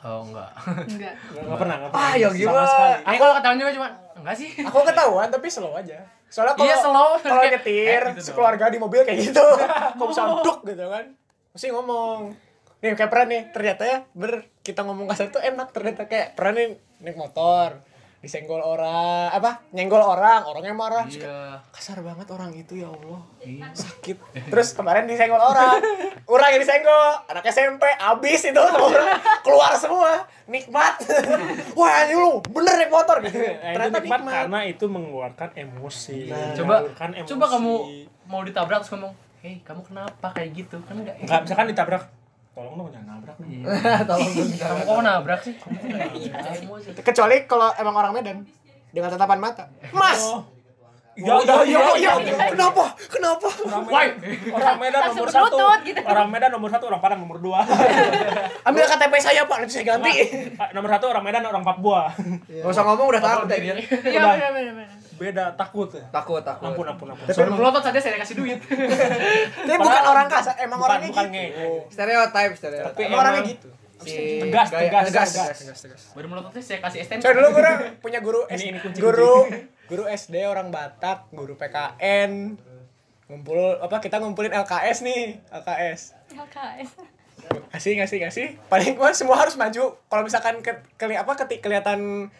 [0.00, 0.48] Oh enggak.
[0.88, 2.00] enggak Gak, nggak pernah, pernah.
[2.02, 2.94] Ah, Yogi Sama sekali.
[3.04, 4.48] Aku kalau ketahuan juga cuma enggak sih.
[4.58, 5.98] Aku ketahuan tapi slow aja.
[6.26, 7.10] Soalnya kalau Iya, slow.
[7.20, 9.44] kalau nyetir eh, gitu sekeluarga di mobil kayak gitu.
[10.00, 11.04] Kok bisa duk gitu kan.
[11.52, 12.32] Mesti ngomong.
[12.80, 13.42] Nih kayak pernah nih.
[13.50, 16.04] Ternyata ya ber kita ngomong kasar tuh enak ternyata.
[16.04, 16.68] Kayak pernah nih
[17.00, 17.80] naik motor
[18.20, 21.08] disenggol orang apa nyenggol orang orangnya marah.
[21.08, 21.64] Iya.
[21.72, 23.20] kasar banget orang itu ya Allah.
[23.72, 24.16] Sakit.
[24.46, 25.80] Terus kemarin disenggol orang.
[26.30, 28.60] Orang yang disenggol anak SMP abis itu.
[28.60, 30.12] Semua orang keluar semua.
[30.46, 31.00] Nikmat.
[31.80, 33.18] Wah anjing lu bener naik motor.
[33.20, 34.34] Gitu Nah, itu ternyata nikmat nikmat.
[34.36, 36.18] karena itu mengeluarkan emosi.
[36.54, 37.30] Coba Menyalurkan emosi.
[37.34, 37.72] coba kamu
[38.28, 41.16] mau ditabrak terus ngomong, "Hei, kamu kenapa kayak gitu?" Kan enggak.
[41.18, 42.02] nggak misalkan ditabrak
[42.60, 43.64] tolong dong jangan nabrak nih.
[44.10, 44.48] Tolong dong.
[44.52, 45.54] Kamu kok nabrak sih?
[47.00, 48.38] Kecuali kalau emang orang Medan
[48.90, 50.42] dengan tatapan mata mas Oh.
[51.16, 52.12] ya udah ya ya
[52.48, 53.48] kenapa kenapa
[53.82, 54.08] Woi.
[54.50, 55.56] Orang Medan nomor satu.
[55.82, 56.00] gitu.
[56.00, 57.60] Orang Medan nomor satu, orang Padang nomor dua.
[58.68, 60.12] ambil KTP saya pak nanti saya ganti
[60.54, 62.08] Pak, nomor satu orang Medan, orang Papua.
[62.46, 63.74] Gak usah ngomong udah ya dia.
[64.06, 65.09] iya Udah.
[65.20, 66.00] Beda takut ya.
[66.08, 66.64] Takut, takut.
[66.66, 67.28] Ampun, ampun, ampun.
[67.28, 68.56] Sebelum melotot saja saya kasih duit.
[69.60, 71.70] tapi bukan orang kasar emang Bukan, orangnya bukan gitu ngego.
[71.86, 72.88] Stereotype, stereotype.
[72.90, 73.68] Tapi emang orangnya gitu
[74.00, 75.76] Si Tegas, gaya- tegas, tegas.
[75.76, 76.02] tegas.
[76.16, 77.20] Baru melototnya saya kasih extension.
[77.20, 77.60] saya dulu gue
[78.04, 79.44] punya guru Ini- S- ini kunci, guru
[79.86, 82.56] guru SD orang Batak guru PKN
[83.28, 86.88] ngumpul apa kita ngumpulin LKS nih LKS LKS
[87.70, 92.32] ngasih ngasih ngasih paling gua semua harus maju kalau misalkan ke, keli apa ketik kelihatan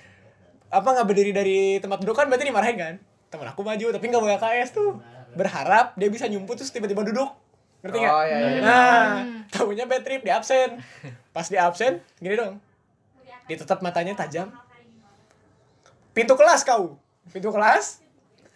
[0.71, 2.95] apa nggak berdiri dari tempat duduk kan berarti dimarahin kan?
[3.31, 5.03] Temen aku maju tapi nggak bawa LKS tuh.
[5.35, 7.31] Berharap dia bisa nyumput terus tiba-tiba duduk.
[7.83, 8.15] Ngerti nggak?
[8.15, 8.61] Oh, iya, iya.
[8.63, 9.05] nah
[9.51, 10.79] tahunya bad trip di absen.
[11.35, 12.63] Pas di absen gini dong.
[13.51, 14.55] Ditutup matanya tajam.
[16.15, 16.99] Pintu kelas kau.
[17.35, 18.03] Pintu kelas?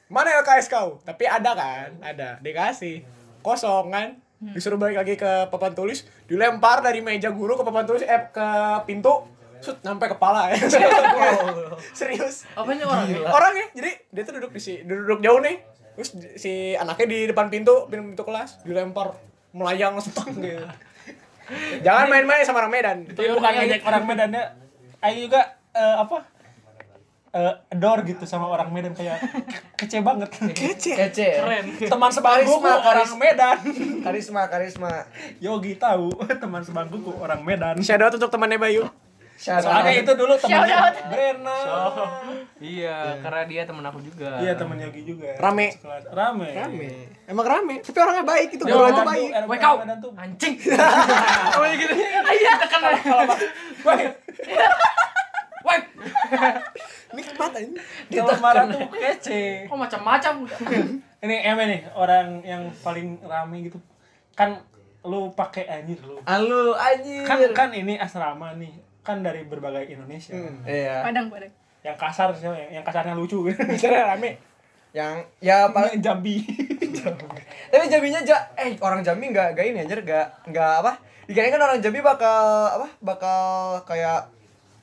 [0.07, 1.03] Mana LKS kau?
[1.03, 1.91] Tapi ada kan?
[1.99, 2.39] Ada.
[2.39, 3.03] Dikasih.
[3.43, 4.23] Kosong kan?
[4.53, 6.07] Disuruh balik lagi ke papan tulis.
[6.31, 8.49] Dilempar dari meja guru ke papan tulis eh ke
[8.85, 9.25] pintu
[9.65, 10.61] sut sampai kepala ya
[11.99, 13.09] serius Apanya orang?
[13.25, 17.49] orangnya jadi dia tuh duduk di si duduk jauh nih terus si anaknya di depan
[17.49, 19.17] pintu pintu, pintu kelas dilempar
[19.55, 20.61] melayang setang gitu
[21.87, 24.45] jangan main-main sama orang Medan Tapi bukan ngejek orang Medan ya.
[25.05, 25.41] Ayo juga
[25.77, 26.25] eh, apa?
[27.35, 30.33] Eh, adore gitu sama orang Medan kayak ke- kece banget.
[30.57, 31.27] kece Kece.
[31.29, 31.43] ya?
[31.45, 31.65] Keren.
[31.77, 33.09] Teman Karisma, orang.
[33.21, 33.59] Medan.
[34.01, 34.93] Karisma, karisma.
[35.37, 36.09] Yogi tahu
[36.41, 37.77] teman sebangkuku orang Medan.
[37.77, 38.89] out untuk temannya Bayu
[39.35, 40.95] Soalnya itu dulu Shout out.
[41.11, 41.59] Brena.
[42.63, 44.39] Iya, karena dia teman aku juga.
[44.41, 45.35] Iya teman Yogi juga.
[45.37, 45.75] Rame.
[46.15, 46.49] Rame.
[46.55, 46.89] rame
[47.25, 49.77] emang rame tapi orangnya baik itu Dia guru aja ngomong, baik Woi kau,
[50.17, 50.55] anjing.
[51.57, 51.95] Oh gitu.
[51.95, 52.81] Iya, tekan.
[53.85, 54.01] Woi,
[55.65, 55.79] Woi,
[57.17, 57.73] nikmat aja
[58.13, 59.65] kalau marah tuh kece.
[59.65, 60.35] kok macam-macam.
[61.25, 63.81] Ini Eme nih orang yang paling rame gitu.
[64.37, 64.61] Kan
[65.05, 66.21] lu pakai anjir lu.
[66.29, 67.25] Halo, anjir.
[67.25, 68.77] Kan kan ini asrama nih.
[69.05, 70.33] Kan dari berbagai Indonesia.
[70.65, 71.05] Iya.
[71.05, 71.53] padang padang
[71.85, 73.45] Yang kasar sih, yang, yang kasarnya lucu.
[73.71, 74.41] misalnya rame
[74.97, 76.41] Yang ya paling Jambi.
[77.71, 81.61] tapi Jambinya ja eh orang Jambi nggak nggak ini anjir nggak nggak apa dikirain kan
[81.61, 82.41] orang Jambi bakal
[82.73, 83.43] apa bakal
[83.85, 84.25] kayak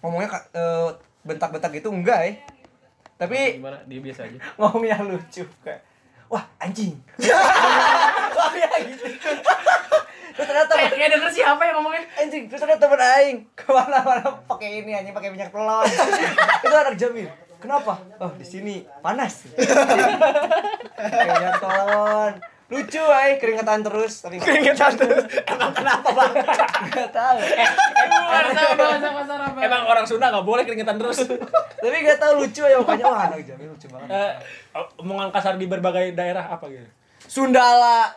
[0.06, 0.90] ngomongnya eh,
[1.26, 2.34] bentak-bentak gitu enggak ya
[3.18, 3.78] tapi Gimana?
[3.86, 4.38] Dia biasa aja.
[4.62, 5.82] ngomongnya lucu kayak
[6.30, 6.94] wah anjing
[8.38, 9.06] wah ya gitu
[10.32, 12.04] terus ternyata Kayak kayak denger siapa yang ngomongnya?
[12.15, 13.38] anjing terus ada temen aing.
[13.54, 15.86] Ke mana-mana pakai ini anjing pakai minyak telon.
[16.65, 17.26] Itu anak Jambi
[17.62, 17.94] kenapa?
[18.17, 18.82] Oh di sini.
[19.00, 19.46] Panas.
[20.98, 22.34] Minyak telon.
[22.72, 24.24] Lucu ay keringetan terus.
[24.24, 25.28] Tapi keringetan terus.
[25.44, 26.32] Emang kenapa bang?
[26.88, 27.38] Nggak tahu.
[28.08, 29.60] Bahasa bahasa kasar apa?
[29.60, 31.20] Emang orang Sunda nggak boleh keringetan terus.
[31.84, 33.06] tapi nggak tahu lucu ya pokoknya.
[33.06, 34.10] Wah anak Jambi lucu banget.
[34.10, 34.32] Eh,
[34.98, 36.88] omongan kasar di berbagai daerah apa gitu?
[37.28, 38.10] Sundala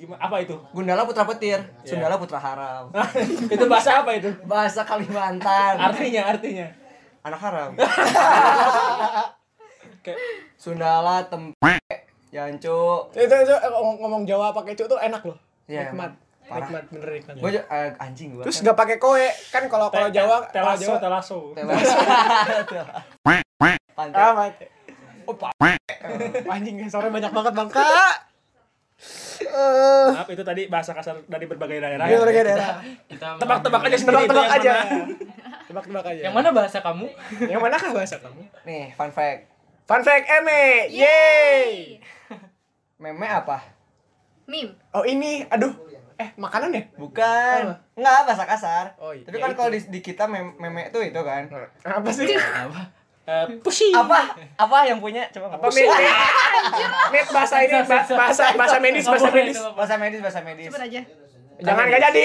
[0.00, 0.16] Gimana?
[0.16, 0.56] Apa itu?
[0.72, 2.88] Gundala putra petir Sundala putra haram.
[3.52, 4.32] Itu bahasa apa itu?
[4.48, 5.76] bahasa Kalimantan.
[5.76, 6.72] Artinya, artinya.
[7.20, 7.76] anak haram.
[10.04, 10.16] Kayak
[10.56, 11.76] Sundala tempe
[12.32, 13.12] Yancu.
[13.12, 15.36] Itu itu eh, ngomong, ngomong Jawa pakai cu tuh enak loh.
[15.68, 16.16] Iya, nikmat.
[16.48, 16.64] Parah.
[16.64, 17.36] nikmat bener nikmat.
[17.36, 17.60] Gue
[18.00, 18.44] anjing gue.
[18.48, 19.28] terus nggak pakai koe.
[19.52, 21.52] Kan kalau kalau Jawa kalau telaso Jawa telaso.
[24.00, 24.16] Pantai.
[24.16, 24.48] ah
[25.28, 25.52] oh pak.
[26.48, 27.84] Anjing sore banyak banget bangka
[29.40, 33.96] Eh, maaf itu tadi bahasa kasar dari berbagai daerah di berbagai daerah Kita tebak-tebak aja
[33.96, 34.74] sendiri tebak-tebak itu aja
[35.64, 37.06] tebak-tebak aja Yang mana bahasa kamu?
[37.42, 39.48] yang mana kah bahasa kamu Nih, fun fact.
[39.82, 41.96] fun fact Eme yeay
[42.98, 43.64] Meme apa?
[44.44, 44.76] Meme.
[44.92, 45.72] oh ini aduh
[46.14, 47.60] eh makanan ya Bukan.
[47.96, 48.92] Enggak, bahasa kasar.
[48.96, 49.56] Oh, iya, Tapi kan itu.
[49.56, 51.48] kalau di, di kita mem meme tuh itu kan.
[51.80, 52.92] apa sih Apa?
[53.30, 54.34] Eh, pushi Apa?
[54.58, 55.22] Apa yang punya?
[55.30, 55.86] Coba apa mit
[57.08, 60.66] mit bahasa ini ba- bahasa bahasa medis bahasa medis Bahasa medis, bahasa medis.
[60.66, 61.02] Coba aja.
[61.60, 62.24] jangan nggak jadi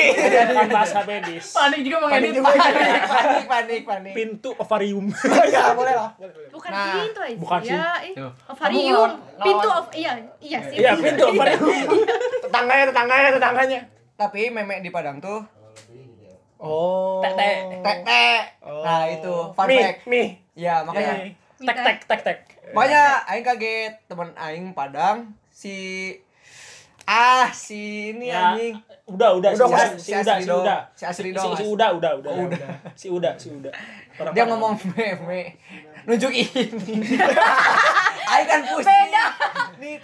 [0.72, 2.40] bahasa medis Panik juga mau panik edit.
[2.40, 2.56] juga
[3.06, 4.14] panik, panik, panik.
[4.14, 5.06] pintu ovarium
[5.46, 6.12] ya boleh lah.
[6.50, 7.36] Bukan Nah, pintu aja.
[7.36, 7.76] bukan sih.
[7.76, 8.16] Ya, eh.
[8.48, 9.12] Ovarium.
[9.38, 10.80] Pintu of iya, iya sih.
[10.80, 11.68] iya pintu ovarium
[12.44, 13.80] tetangganya tetangganya tetangganya
[14.16, 15.44] Tapi meme di Padang tuh
[16.58, 17.52] oh Tete.
[17.84, 18.26] tete.
[18.64, 20.08] Nah, itu fun fact.
[20.08, 21.14] mie Ya, makanya.
[21.22, 21.36] Mie.
[21.58, 22.40] tek tek tek tek.
[22.72, 26.12] Makanya aing kaget teman aing Padang si
[27.04, 28.76] ah si ini Ya, anjing.
[29.06, 29.88] udah udah Udah, si, udah.
[29.94, 32.32] si, Si udah si udah Si Asri si, dong, si As- udah udah udah.
[32.34, 32.70] Oh, udah.
[32.94, 33.72] Si udah si udah
[34.18, 35.60] Orang dia ngomong meme
[36.04, 37.04] nunjuk ini
[38.32, 38.90] aing kan pusing.
[38.90, 39.26] Beda.
[39.78, 39.96] nih.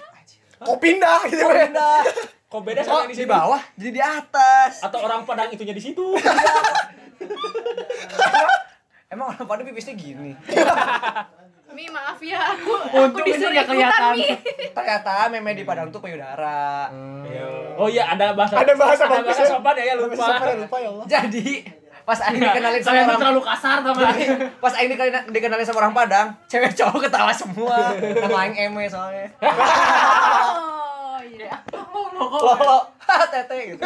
[0.58, 2.00] Kok pindah gitu kok pindah?
[2.46, 3.62] Kok beda sama yang di bawah?
[3.74, 4.84] Jadi di atas.
[4.84, 6.04] Atau orang Padang itunya di situ
[9.12, 10.32] emang orang Padang pipisnya gini?
[11.72, 14.16] Mi maaf ya, aku aku Untung itu kelihatan.
[14.76, 16.92] ternyata meme di Padang tuh payudara.
[17.80, 20.90] Oh iya ada bahasa Ada bahasa ada bahasa sopan ya, ya lupa lupa lupa ya
[20.92, 21.06] Allah.
[21.08, 21.64] Jadi
[22.02, 24.04] pas aing dikenalin sama orang terlalu kasar sama
[24.60, 27.96] pas aing dikenalin, dikenalin sama orang Padang cewek cowok ketawa semua.
[27.96, 29.28] Nama aing eme soalnya.
[31.12, 31.54] Oh, iya.
[32.18, 32.26] lo
[32.58, 33.86] lo ha tete gitu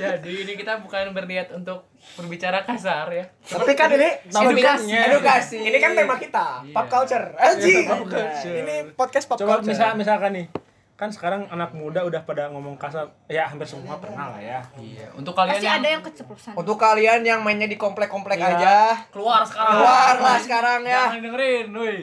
[0.00, 3.24] Jadi ini kita bukan berniat untuk berbicara kasar ya.
[3.42, 6.72] tapi kan ini edukasi edukasi ini kan tema kita Iya.
[6.72, 8.54] pop culture anjing Pop culture.
[8.56, 10.46] ini podcast pop coba culture misal misalkan nih
[10.94, 15.08] kan sekarang anak muda udah pada ngomong kasar ya hampir semua pernah lah ya Iya.
[15.12, 16.52] Untuk kalian Pasti yang ada yang keceplosan.
[16.54, 18.48] untuk kalian yang mainnya di komplek-komplek Iya.
[18.50, 18.74] aja
[19.08, 19.76] keluar sekarang.
[19.76, 22.00] keluar lah sekarang ya Jangan dengerin, woi.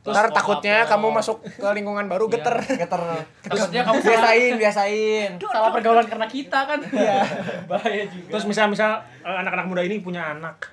[0.00, 0.96] Ntar takutnya apa?
[0.96, 2.40] kamu masuk ke lingkungan baru Iya.
[2.40, 3.02] geter geter
[3.44, 6.80] Takutnya kamu biasain biasain salah pergaulan karena kita kan.
[6.80, 7.20] Iya.
[7.70, 8.32] Bahaya juga.
[8.32, 10.72] terus misal misal eh, anak-anak muda ini punya anak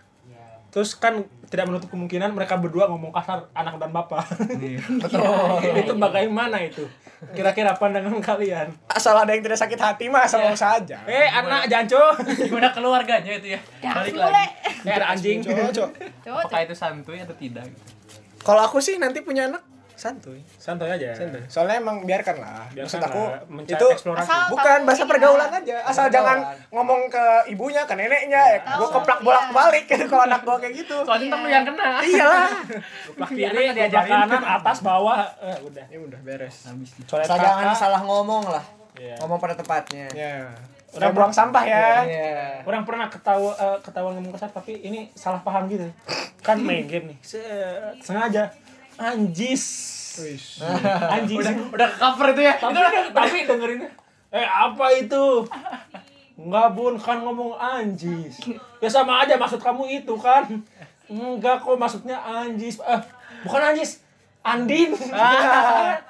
[0.67, 4.19] terus kan tidak menutup kemungkinan mereka berdua ngomong kasar anak dan bapak
[5.01, 5.23] betul
[5.63, 6.83] itu bagaimana itu
[7.33, 11.97] kira-kira pandangan kalian asal ada yang tidak sakit hati mah asal saja eh anak janco
[12.21, 13.59] gimana keluarganya itu ya?
[13.81, 14.47] Ya, Balik boleh.
[14.85, 14.85] lagi.
[14.85, 15.37] eh anjing
[16.21, 17.65] Apakah itu santuy atau tidak?
[18.47, 19.59] Kalau aku sih nanti punya anak
[19.97, 20.39] santuy.
[20.61, 21.09] Santai aja.
[21.17, 21.41] Santuy.
[21.49, 22.69] Soalnya emang biarkan lah.
[22.69, 24.29] Biarkan maksud aku lah, itu eksplorasi.
[24.29, 25.09] Asal bukan bahasa ini.
[25.09, 25.75] pergaulan aja.
[25.81, 26.13] Asal Pergaulan.
[26.13, 26.37] jangan
[26.69, 29.25] ngomong ke ibunya ke neneknya ya Tahu, gue keplak iya.
[29.25, 30.97] bolak balik gitu kalau anak gue kayak gitu.
[31.01, 31.89] Soalnya ntar lu yang kena.
[32.05, 32.49] iyalah.
[33.09, 35.17] Geplak kiri diajak kanan atas bawah.
[35.41, 35.85] Eh udah.
[35.89, 36.55] Ya udah beres.
[36.69, 38.65] Habis asal jangan salah ngomong lah.
[38.97, 39.17] Iya.
[39.25, 40.09] ngomong pada tempatnya.
[40.13, 40.53] Ya
[40.87, 41.87] Udah udah buang sampah ya.
[42.03, 42.63] Iya.
[42.63, 45.83] orang pernah ketawa eh, ketawa ngomong kasar tapi ini salah paham gitu.
[46.39, 47.17] Kan main game nih.
[47.19, 48.47] Se- sengaja.
[48.95, 49.63] Anjis.
[51.11, 52.53] Anjing Udah udah ke cover itu ya.
[52.57, 53.91] tapi tapi dengerinnya.
[54.31, 55.45] Eh apa itu?
[56.39, 56.95] Enggak bun.
[56.97, 58.39] Kan ngomong anjis.
[58.79, 60.47] Ya sama aja maksud kamu itu kan.
[61.05, 62.79] Enggak kok maksudnya anjis.
[62.81, 63.01] Eh
[63.43, 64.01] bukan anjis
[64.43, 64.89] Andin.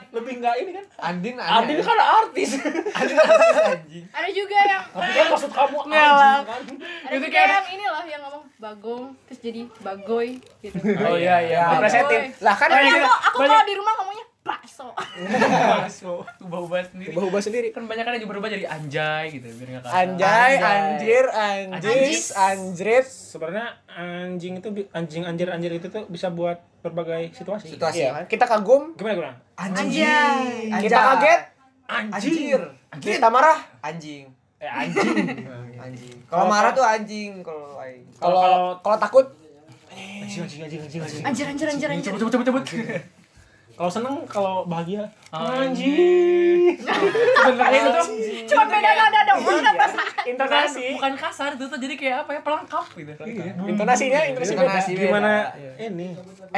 [0.08, 0.86] Lebih enggak ini kan?
[1.00, 1.78] Andin Andin.
[1.82, 2.50] Kan artis.
[2.58, 4.06] Anjing.
[4.10, 6.44] Ada juga yang tapi kan maksud kamu anjing kan?
[6.46, 10.30] Ada Itu juga kayak- yang ini loh yang ngomong bagong terus jadi bagoy
[10.62, 10.78] gitu.
[10.82, 11.62] oh iya iya.
[11.68, 11.76] Bagoy.
[11.80, 12.22] dipresetin.
[12.40, 14.88] Lah kan Tapi banyak aku aku kalau di rumah ngomongnya bakso.
[14.96, 16.14] Bakso.
[16.40, 17.12] Ubah-ubah sendiri.
[17.12, 17.68] ubah-ubah sendiri.
[17.70, 19.50] Kan banyak kan yang berubah jadi anjay gitu.
[19.52, 19.98] Biar enggak kasar.
[20.00, 23.06] anjay anjir anjis anjrit.
[23.06, 27.76] Sebenarnya anjing itu anjing anjir anjir itu tuh bisa buat berbagai situasi.
[27.76, 28.02] Situasi.
[28.04, 28.24] Iya.
[28.26, 28.96] Kita kagum.
[28.96, 29.36] Gimana gimana?
[29.56, 30.72] Anjing.
[30.80, 31.42] Kita kaget.
[31.88, 32.62] Anjir
[33.00, 33.60] kita marah.
[33.80, 34.28] Anjing.
[34.58, 35.16] Eh anjing.
[35.86, 36.16] Anjing.
[36.26, 37.78] Kalau marah tuh anjing kalau
[38.18, 39.26] Kalau- kalau takut?
[39.94, 41.24] Anjing anjing anjing anjing anjing.
[41.24, 42.12] Anjir anjir anjir anjir.
[42.14, 42.66] Cepet cepet cepet.
[43.78, 45.06] Kalau seneng kalau bahagia.
[45.30, 46.82] Anjing.
[46.82, 48.08] Sebenarnya itu tuh
[48.50, 50.04] Cuma beda nada dong, bukan bahasa.
[50.26, 50.86] intonasi.
[50.98, 53.24] Bukan kasar itu tuh jadi kayak apa ya pelengkap gitu.
[53.70, 54.66] intonasinya intonasi beda.
[54.66, 55.04] Intonasi beda.
[55.06, 55.32] gimana
[55.78, 56.08] ini?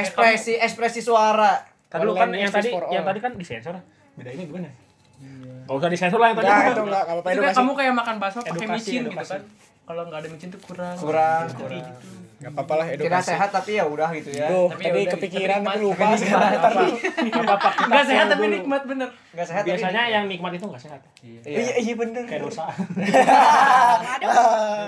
[0.00, 1.60] Ekspresi ekspresi suara.
[1.92, 3.76] Tadi lu kan yang tadi yang tadi kan disensor.
[4.16, 4.72] Beda ini gimana
[5.68, 6.48] Gak usah disensor lah yang tadi.
[6.48, 7.28] Ya itu enggak apa-apa.
[7.36, 7.56] Edukasi.
[7.60, 9.42] kamu kayak makan bakso pakai micin gitu kan.
[9.84, 10.96] Kalau nggak ada micin tuh kurang.
[10.96, 11.44] kurang
[12.40, 12.42] gitu.
[12.42, 13.04] Gak apa-apa lah edukasi.
[13.06, 14.48] Kira sehat tapi ya udah gitu ya.
[14.48, 16.00] Duh, Tapi tadi ya udah, kepikiran tapi tapi lupa.
[16.02, 16.50] Tapi sekarang.
[16.50, 19.08] apa apa apa kita Enggak sehat tapi nikmat bener.
[19.30, 22.24] Enggak sehat biasanya tapi yang nikmat itu nggak sehat Iya, iya bener.
[22.24, 22.64] kayak dosa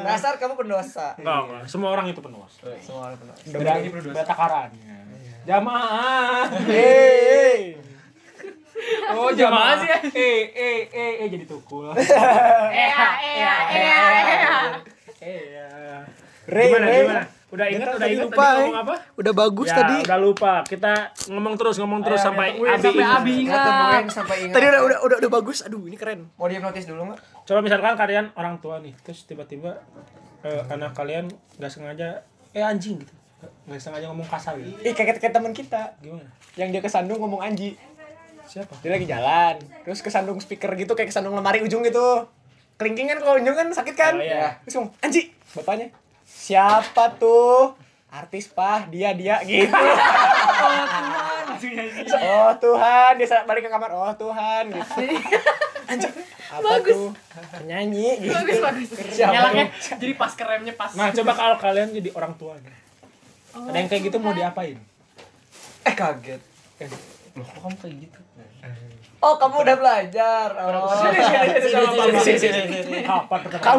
[0.03, 1.07] dasar kamu pendosa.
[1.15, 1.63] Enggak, enggak.
[1.67, 3.43] semua orang itu pendosa Semua orang pendosa.
[3.49, 4.97] beda beda takarannya
[5.43, 7.77] jamaah Hei.
[9.13, 9.91] Oh, jamaah sih.
[10.11, 12.89] eh eh eh eh jadi tukul Iya,
[13.21, 14.57] iya, iya, iya.
[15.21, 15.99] iya
[16.45, 17.01] Rey, gimana Rey.
[17.01, 18.57] gimana udah ingat Kita udah ingat lupa, tadi eh.
[18.59, 19.97] ngomong apa Udah bagus ya, tadi.
[20.01, 20.93] udah lupa kita
[21.29, 23.13] ngomong terus ngomong terus Ayo, sampai tungguin, abi sampai ingat.
[23.13, 23.35] abi.
[23.39, 24.05] Ingat.
[24.09, 24.55] sampai ingat.
[24.55, 25.59] Tadi udah udah udah udah bagus.
[25.63, 26.21] Aduh, ini keren.
[26.33, 27.21] Mau dihipnotis dulu nggak?
[27.43, 29.75] coba misalkan kalian orang tua nih terus tiba-tiba
[30.41, 31.27] eh, anak kalian
[31.59, 33.11] nggak sengaja eh anjing gitu
[33.67, 37.43] nggak sengaja ngomong kasar gitu Ih, kayak kayak teman kita gimana yang dia kesandung ngomong
[37.43, 37.75] anji.
[38.45, 42.27] siapa Dia lagi jalan, terus kesandung speaker gitu kayak kesandung lemari ujung gitu.
[42.75, 44.15] Kelingking kan kalau ujung kan sakit kan?
[44.15, 44.59] Oh, iya.
[44.63, 45.87] Terus ngomong, "Anji." Bapaknya,
[46.43, 47.79] "Siapa tuh?"
[48.13, 49.73] Artis pah, dia dia gitu.
[52.29, 53.89] oh Tuhan, dia sa- balik ke kamar.
[53.95, 55.01] Oh Tuhan gitu.
[55.89, 56.13] Anjing.
[56.53, 57.09] Apa tuh?
[57.57, 58.37] Penyanyi gitu.
[58.37, 58.89] Bagus, bagus.
[58.93, 59.01] Tuh?
[59.97, 60.93] jadi pas keremnya pas.
[60.93, 62.83] nah coba kalau kalian jadi orang tua nih
[63.53, 64.81] ada yang kayak gitu mau diapain
[65.83, 66.41] Eh kaget.
[67.33, 68.21] Loh, kok kamu kayak gitu?
[69.19, 70.49] Oh kamu udah belajar.
[70.53, 70.91] Oh.
[70.93, 72.49] Sini, sini, sini,
[72.83, 73.31] sini, Kamu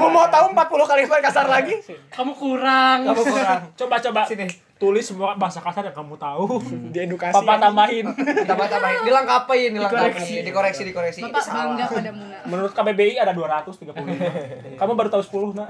[0.02, 0.08] kali?
[0.10, 1.76] mau tahu 40 kali kasar lagi?
[2.10, 3.04] Kamu kurang.
[3.06, 3.60] Kamu kurang.
[3.74, 4.48] coba coba Sini.
[4.74, 6.60] tulis semua bahasa kasar yang kamu tahu
[6.92, 7.32] Diedukasi.
[7.34, 8.04] papa tambahin
[8.44, 9.00] Tambah tambahin.
[9.02, 10.44] Dilengkapin, dilengkapin.
[10.44, 10.82] Dikoreksi.
[10.84, 12.38] Dikoreksi, Bapak bangga pada Muna.
[12.44, 13.96] menurut KBBI ada 235
[14.80, 15.70] kamu baru tahu 10 nak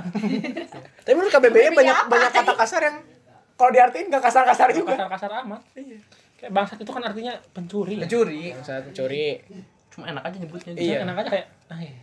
[1.06, 2.98] Tapi menurut KBBI banyak banyak kata kasar yang
[3.54, 4.98] kalau diartiin gak kasar-kasar juga.
[4.98, 5.62] kasar-kasar amat
[6.44, 8.04] kayak bangsat itu kan artinya pencuri ya?
[8.04, 8.52] Pencuri.
[8.60, 9.40] Saat mencuri.
[9.88, 10.72] Cuma enak aja nyebutnya.
[10.76, 10.96] Iya.
[11.02, 11.96] enak aja kayak ah, iya.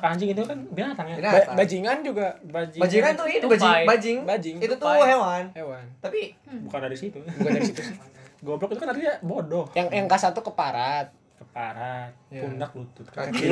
[0.00, 1.52] anjing itu kan binatang ya Binatang.
[1.52, 3.52] Ba- bajingan juga bajing Bajingan tuh ini Tupai.
[3.52, 4.18] bajing, bajing.
[4.24, 4.56] Bajing.
[4.64, 5.44] Itu tuh hewan.
[5.52, 5.84] hewan.
[6.00, 6.32] Tapi
[6.64, 7.82] bukan dari situ Bukan dari situ
[8.40, 11.12] goblok itu kan artinya bodoh Yang yang kasar tuh keparat.
[11.36, 12.48] keparat Iya.
[12.48, 13.44] pundak lutut kaki.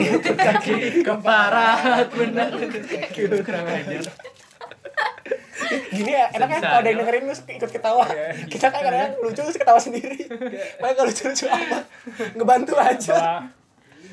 [1.05, 2.49] Keparat bener.
[3.45, 4.03] Kurang ajar.
[5.93, 7.03] Gini ya, enaknya kalau ada yang ya.
[7.05, 8.05] dengerin terus ikut ketawa.
[8.49, 10.29] Kita kan kadang lucu terus ketawa sendiri.
[10.81, 11.85] Padahal kalau lucu-lucu amat.
[12.37, 13.45] Ngebantu aja.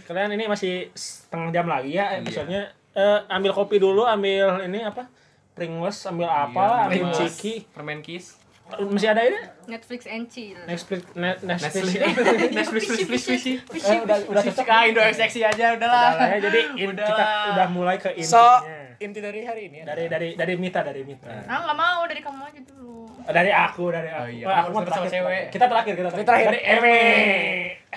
[0.05, 5.11] Kalian ini masih setengah jam lagi ya episodenya Eh, ambil kopi dulu ambil ini apa
[5.51, 8.39] Pringles ambil apa lah ambil ciki Permen kiss.
[8.65, 10.57] Masih ada ini Netflix and chill.
[10.63, 12.49] Netflix net, Netflix Netflix.
[12.57, 13.85] Netflix please.
[13.85, 16.11] Eh, udah udah cocok ah Indo seksi aja udahlah.
[16.11, 17.45] Udah ya jadi in- Udah kita lah.
[17.53, 21.29] udah mulai ke So, intinya inti dari hari ini dari dari dari Mita dari Mita
[21.45, 23.05] Ah nggak mau dari kamu aja dulu.
[23.23, 25.43] dari aku dari aku Oh iya, aku sama terakhir cewek.
[25.49, 26.47] kita terakhir kita terakhir, terakhir.
[26.47, 26.97] dari Eme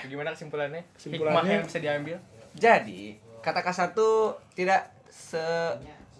[0.01, 0.81] Gimana kesimpulannya?
[0.91, 2.17] Kesimpulannya- Hikmah yang bisa diambil.
[2.51, 3.01] Jadi,
[3.39, 4.15] kata kasar tuh
[4.51, 5.39] tidak se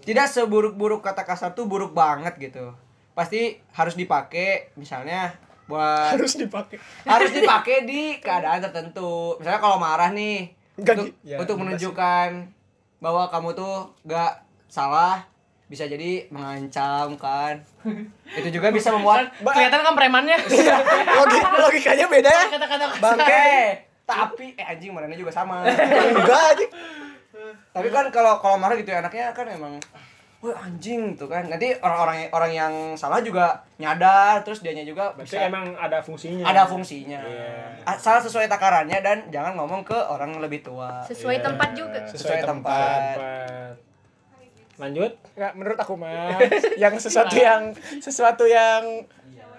[0.01, 2.71] tidak seburuk-buruk kata kasar tuh buruk banget gitu.
[3.19, 5.35] Pasti harus dipakai misalnya
[5.67, 6.79] buat harus dipakai.
[7.03, 9.35] harus dipakai di keadaan tertentu.
[9.43, 11.07] Misalnya kalau marah nih Enggak, untuk.
[11.27, 12.29] Ya, untuk menunjukkan
[13.03, 14.39] bahwa kamu tuh gak
[14.71, 15.27] salah
[15.67, 17.59] bisa jadi mengancam kan.
[18.39, 20.39] Itu juga bisa membuat Kelihatan kan premannya.
[21.19, 22.43] Logik, logikanya beda ya.
[22.55, 23.51] Kata-kata bangke.
[24.07, 25.67] Tapi eh anjing marahnya juga sama.
[25.67, 26.67] Enggak aja.
[27.75, 29.77] Tapi kan kalau kalau marah gitu ya, anaknya kan emang
[30.39, 35.35] Wah anjing tuh kan nanti orang-orang orang yang salah juga nyadar terus dianya juga berarti
[35.35, 37.83] bisa emang ada fungsinya ada fungsinya Iya.
[37.85, 41.43] asal sesuai takarannya dan jangan ngomong ke orang lebih tua Sesuai Iya.
[41.43, 41.99] tempat juga.
[42.07, 43.71] sesuai tempat Tempat.
[44.77, 46.39] lanjut Enggak, menurut aku mah
[46.83, 49.03] yang sesuatu yang sesuatu yang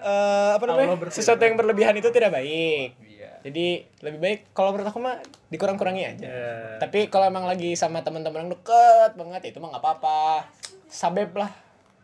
[0.01, 0.97] eh, apa namanya?
[1.07, 2.97] Sesuatu yang berlebihan itu tidak baik.
[3.41, 3.67] Jadi
[4.01, 5.17] lebih baik kalau menurut aku mah
[5.49, 6.25] dikurang-kurangi aja.
[6.25, 6.53] Ya.
[6.77, 10.45] Tapi kalau emang lagi sama teman-teman yang deket banget itu mah nggak apa-apa.
[10.91, 11.47] Sabep lah.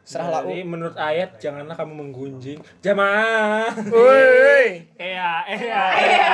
[0.02, 0.48] Serah lau.
[0.48, 3.76] Jadi menurut ayat janganlah kamu menggunjing jamaah.
[3.92, 4.88] Woi.
[4.96, 6.26] Iya, iya, iya.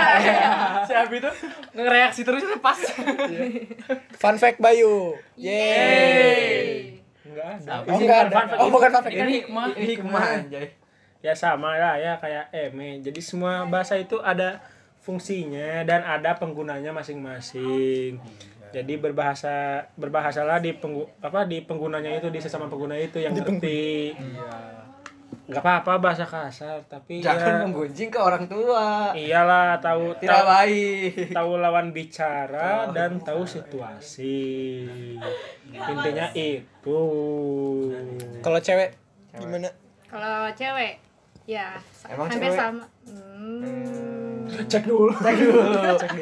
[0.86, 1.34] Si Abi tuh
[1.74, 2.78] ngereaksi terus udah pas.
[4.14, 5.18] Fun fact Bayu.
[5.34, 7.02] Yeay.
[7.26, 7.82] Enggak ada.
[7.84, 8.32] Oh, enggak ada.
[8.32, 9.16] Fun fact Oh, ini- bukan fun fact.
[9.16, 9.66] Ini hikmah.
[9.74, 10.68] hikmah anjay
[11.24, 13.02] Ya sama lah ya kayak eme.
[13.02, 14.62] Jadi semua bahasa itu ada
[15.00, 18.22] fungsinya dan ada penggunanya masing-masing.
[18.74, 24.18] Jadi berbahasa berbahasalah di penggu, apa di penggunanya itu di sesama pengguna itu yang ngerti.
[25.44, 30.48] Nggak apa-apa bahasa kasar, tapi jangan ya menggunjing ke orang tua iyalah tahu tidak tahu,
[30.48, 34.88] baik tahu lawan bicara dan tahu situasi.
[35.70, 37.00] Intinya itu.
[38.40, 38.96] Kalau cewek
[39.36, 39.68] gimana?
[40.08, 40.98] Kalau cewek,
[41.44, 41.76] ya
[42.08, 42.58] Emang hampir cewek?
[42.58, 42.86] sama.
[43.04, 45.12] Hmm, Cek dulu.
[45.12, 45.62] cek dulu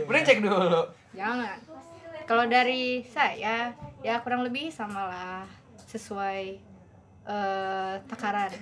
[0.09, 0.81] mending cek dulu
[1.13, 1.57] jangan.
[2.31, 5.43] Kalau dari saya, ya kurang lebih samalah
[5.83, 6.63] sesuai
[7.27, 8.55] eh, takaran.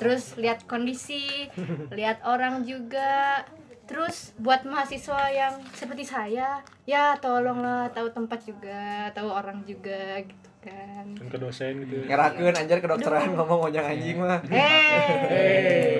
[0.00, 1.52] Terus lihat kondisi
[1.98, 3.44] lihat orang juga.
[3.84, 10.48] Terus buat mahasiswa yang seperti saya ya tolonglah tahu tempat juga tahu orang juga gitu
[10.64, 11.04] kan.
[11.12, 12.08] Kan ke dosen gitu.
[12.08, 14.40] Ngerakeun anjir kedokteran ngomong ojang anjing mah.
[14.48, 15.92] eh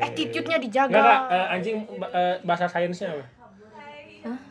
[0.00, 0.96] attitude-nya dijaga.
[0.96, 1.76] Enggak, enggak, eh, anjing
[2.08, 3.39] eh, bahasa sainsnya apa?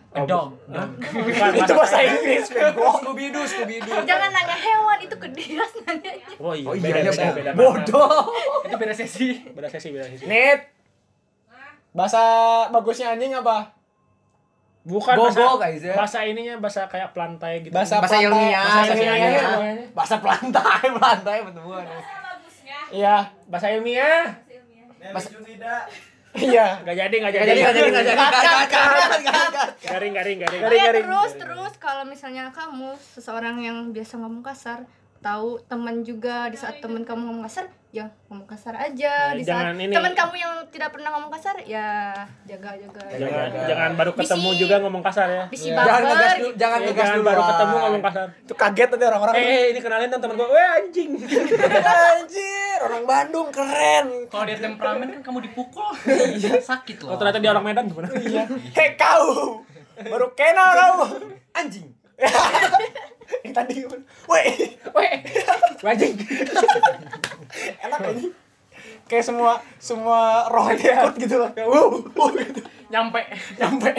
[0.10, 0.57] A dog.
[1.53, 2.97] Itu bahasa bahasa Inggris, bego.
[2.97, 4.01] Scooby Doo, Scooby Doo.
[4.01, 7.51] jangan nanya hewan itu ke dia nanya Oh iya, Oh beda, iya, beda, ya, beda,
[7.53, 8.34] bodoh.
[8.66, 9.38] Itu beda sesi.
[9.47, 10.26] Beda sesi, beda sesi.
[10.26, 10.66] Nit.
[11.89, 12.22] Bahasa
[12.70, 13.78] bagusnya anjing apa?
[14.82, 15.93] Bukan Bogo, bahasa, Kaiser.
[15.93, 17.70] bahasa ininya bahasa kayak pelantai gitu.
[17.70, 19.14] Bahasa, Bahasa ilmiah, Bahasa bahasa ilmiah.
[19.14, 19.43] ilmiah.
[19.45, 19.86] namanya.
[19.93, 21.78] Bahasa pelantai, pelantai betul
[22.89, 23.18] Iya.
[23.45, 24.26] bahasa ilmiah.
[26.38, 26.86] Iya.
[26.86, 27.49] Gak jadi, gak Gak jadi.
[27.49, 28.19] jadi, gak jadi, gak jadi.
[29.82, 30.61] Garing, garing, garing.
[30.61, 31.05] Garing, ya garing.
[31.09, 34.86] terus terus kalau misalnya kamu seseorang yang biasa ngomong kasar
[35.20, 39.43] tahu teman juga di saat teman kamu ngomong kasar ya ngomong kasar aja Nah, di
[39.43, 42.13] saat teman kamu yang tidak pernah ngomong kasar ya
[42.45, 44.59] jaga jaga Jangan, jangan baru ketemu Bisi.
[44.61, 45.43] juga ngomong kasar ya.
[45.49, 46.55] bisi Jangan ngegas dulu, gitu.
[46.55, 47.28] jangan ngegas jangan dulu.
[47.28, 48.28] baru ketemu ngomong kasar.
[48.39, 49.34] Itu kaget nanti orang-orang.
[49.34, 50.47] Eh, eh, ini kenalin dong teman gue.
[50.47, 51.11] Weh anjing.
[52.13, 54.05] Anjir, orang Bandung keren.
[54.30, 55.89] Kalau dia temperamen kan kamu dipukul.
[56.61, 57.11] Sakit loh.
[57.11, 58.07] Oh, ternyata dia orang Medan gimana?
[58.13, 58.45] Iya.
[58.72, 59.65] Hei kau.
[59.97, 60.95] Baru kenal kau.
[61.51, 61.89] Anjing.
[63.45, 63.74] Yang tadi?
[64.30, 64.49] Weh,
[64.93, 65.13] Weh,
[65.86, 66.13] anjing.
[67.86, 68.26] enak ini.
[69.09, 71.49] Kayak semua semua roh ikut gitu loh.
[71.53, 72.61] Kayak wow, wow gitu.
[72.93, 73.22] Nyampe.
[73.57, 73.91] Nyampe.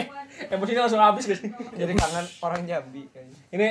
[0.47, 1.43] Emosinya langsung habis guys.
[1.75, 3.37] Jadi kangen orang Jambi kayaknya.
[3.51, 3.67] Ini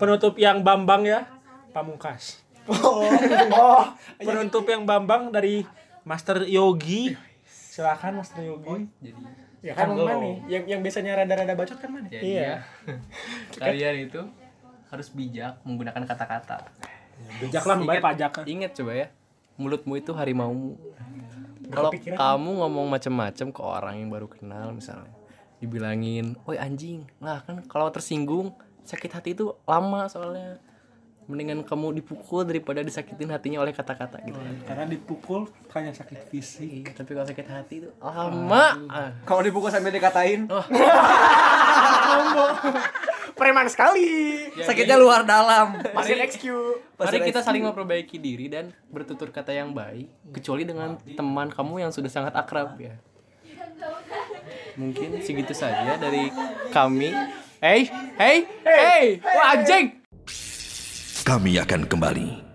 [0.00, 1.28] penutup yang Bambang ya,
[1.76, 2.40] Pamungkas.
[2.68, 3.04] Oh,
[3.60, 3.84] oh.
[4.20, 5.64] Penutup yang Bambang dari
[6.04, 7.16] Master Yogi.
[7.44, 8.88] Silakan Master Yogi.
[9.00, 10.06] Jadi Ya Kan lo.
[10.06, 10.38] mana?
[10.46, 12.06] Yang yang biasanya rada-rada bacot kan mana?
[12.06, 12.42] jadi Iya.
[12.46, 12.56] ya,
[13.62, 14.20] kalian itu
[14.88, 16.70] harus bijak menggunakan kata-kata.
[17.42, 18.46] Bijaklah membayar pajak.
[18.46, 19.06] Ingat coba ya,
[19.58, 20.78] mulutmu itu harimaumu.
[21.68, 25.10] Kalau kamu ngomong macam-macam ke orang yang baru kenal misalnya,
[25.60, 28.54] dibilangin, "Woi anjing." Nah, kan kalau tersinggung,
[28.86, 30.62] sakit hati itu lama soalnya.
[31.28, 34.40] Mendingan kamu dipukul daripada disakitin hatinya oleh kata-kata gitu.
[34.64, 35.44] Karena dipukul
[35.76, 36.88] hanya sakit fisik.
[36.88, 38.88] Iya, tapi kalau sakit hati itu lama.
[38.88, 39.12] Ah.
[39.28, 40.48] Kalau dipukul sambil dikatain,
[43.38, 44.10] Preman sekali.
[44.66, 45.78] sakitnya luar dalam.
[45.94, 46.44] Masih XQ.
[46.98, 51.92] Mari kita saling memperbaiki diri dan bertutur kata yang baik, kecuali dengan teman kamu yang
[51.94, 52.98] sudah sangat akrab ya.
[54.74, 56.32] Mungkin segitu saja dari
[56.74, 57.14] kami.
[57.58, 59.97] Hey, hey, hey, wah anjing!
[61.28, 62.47] Kami akan kembali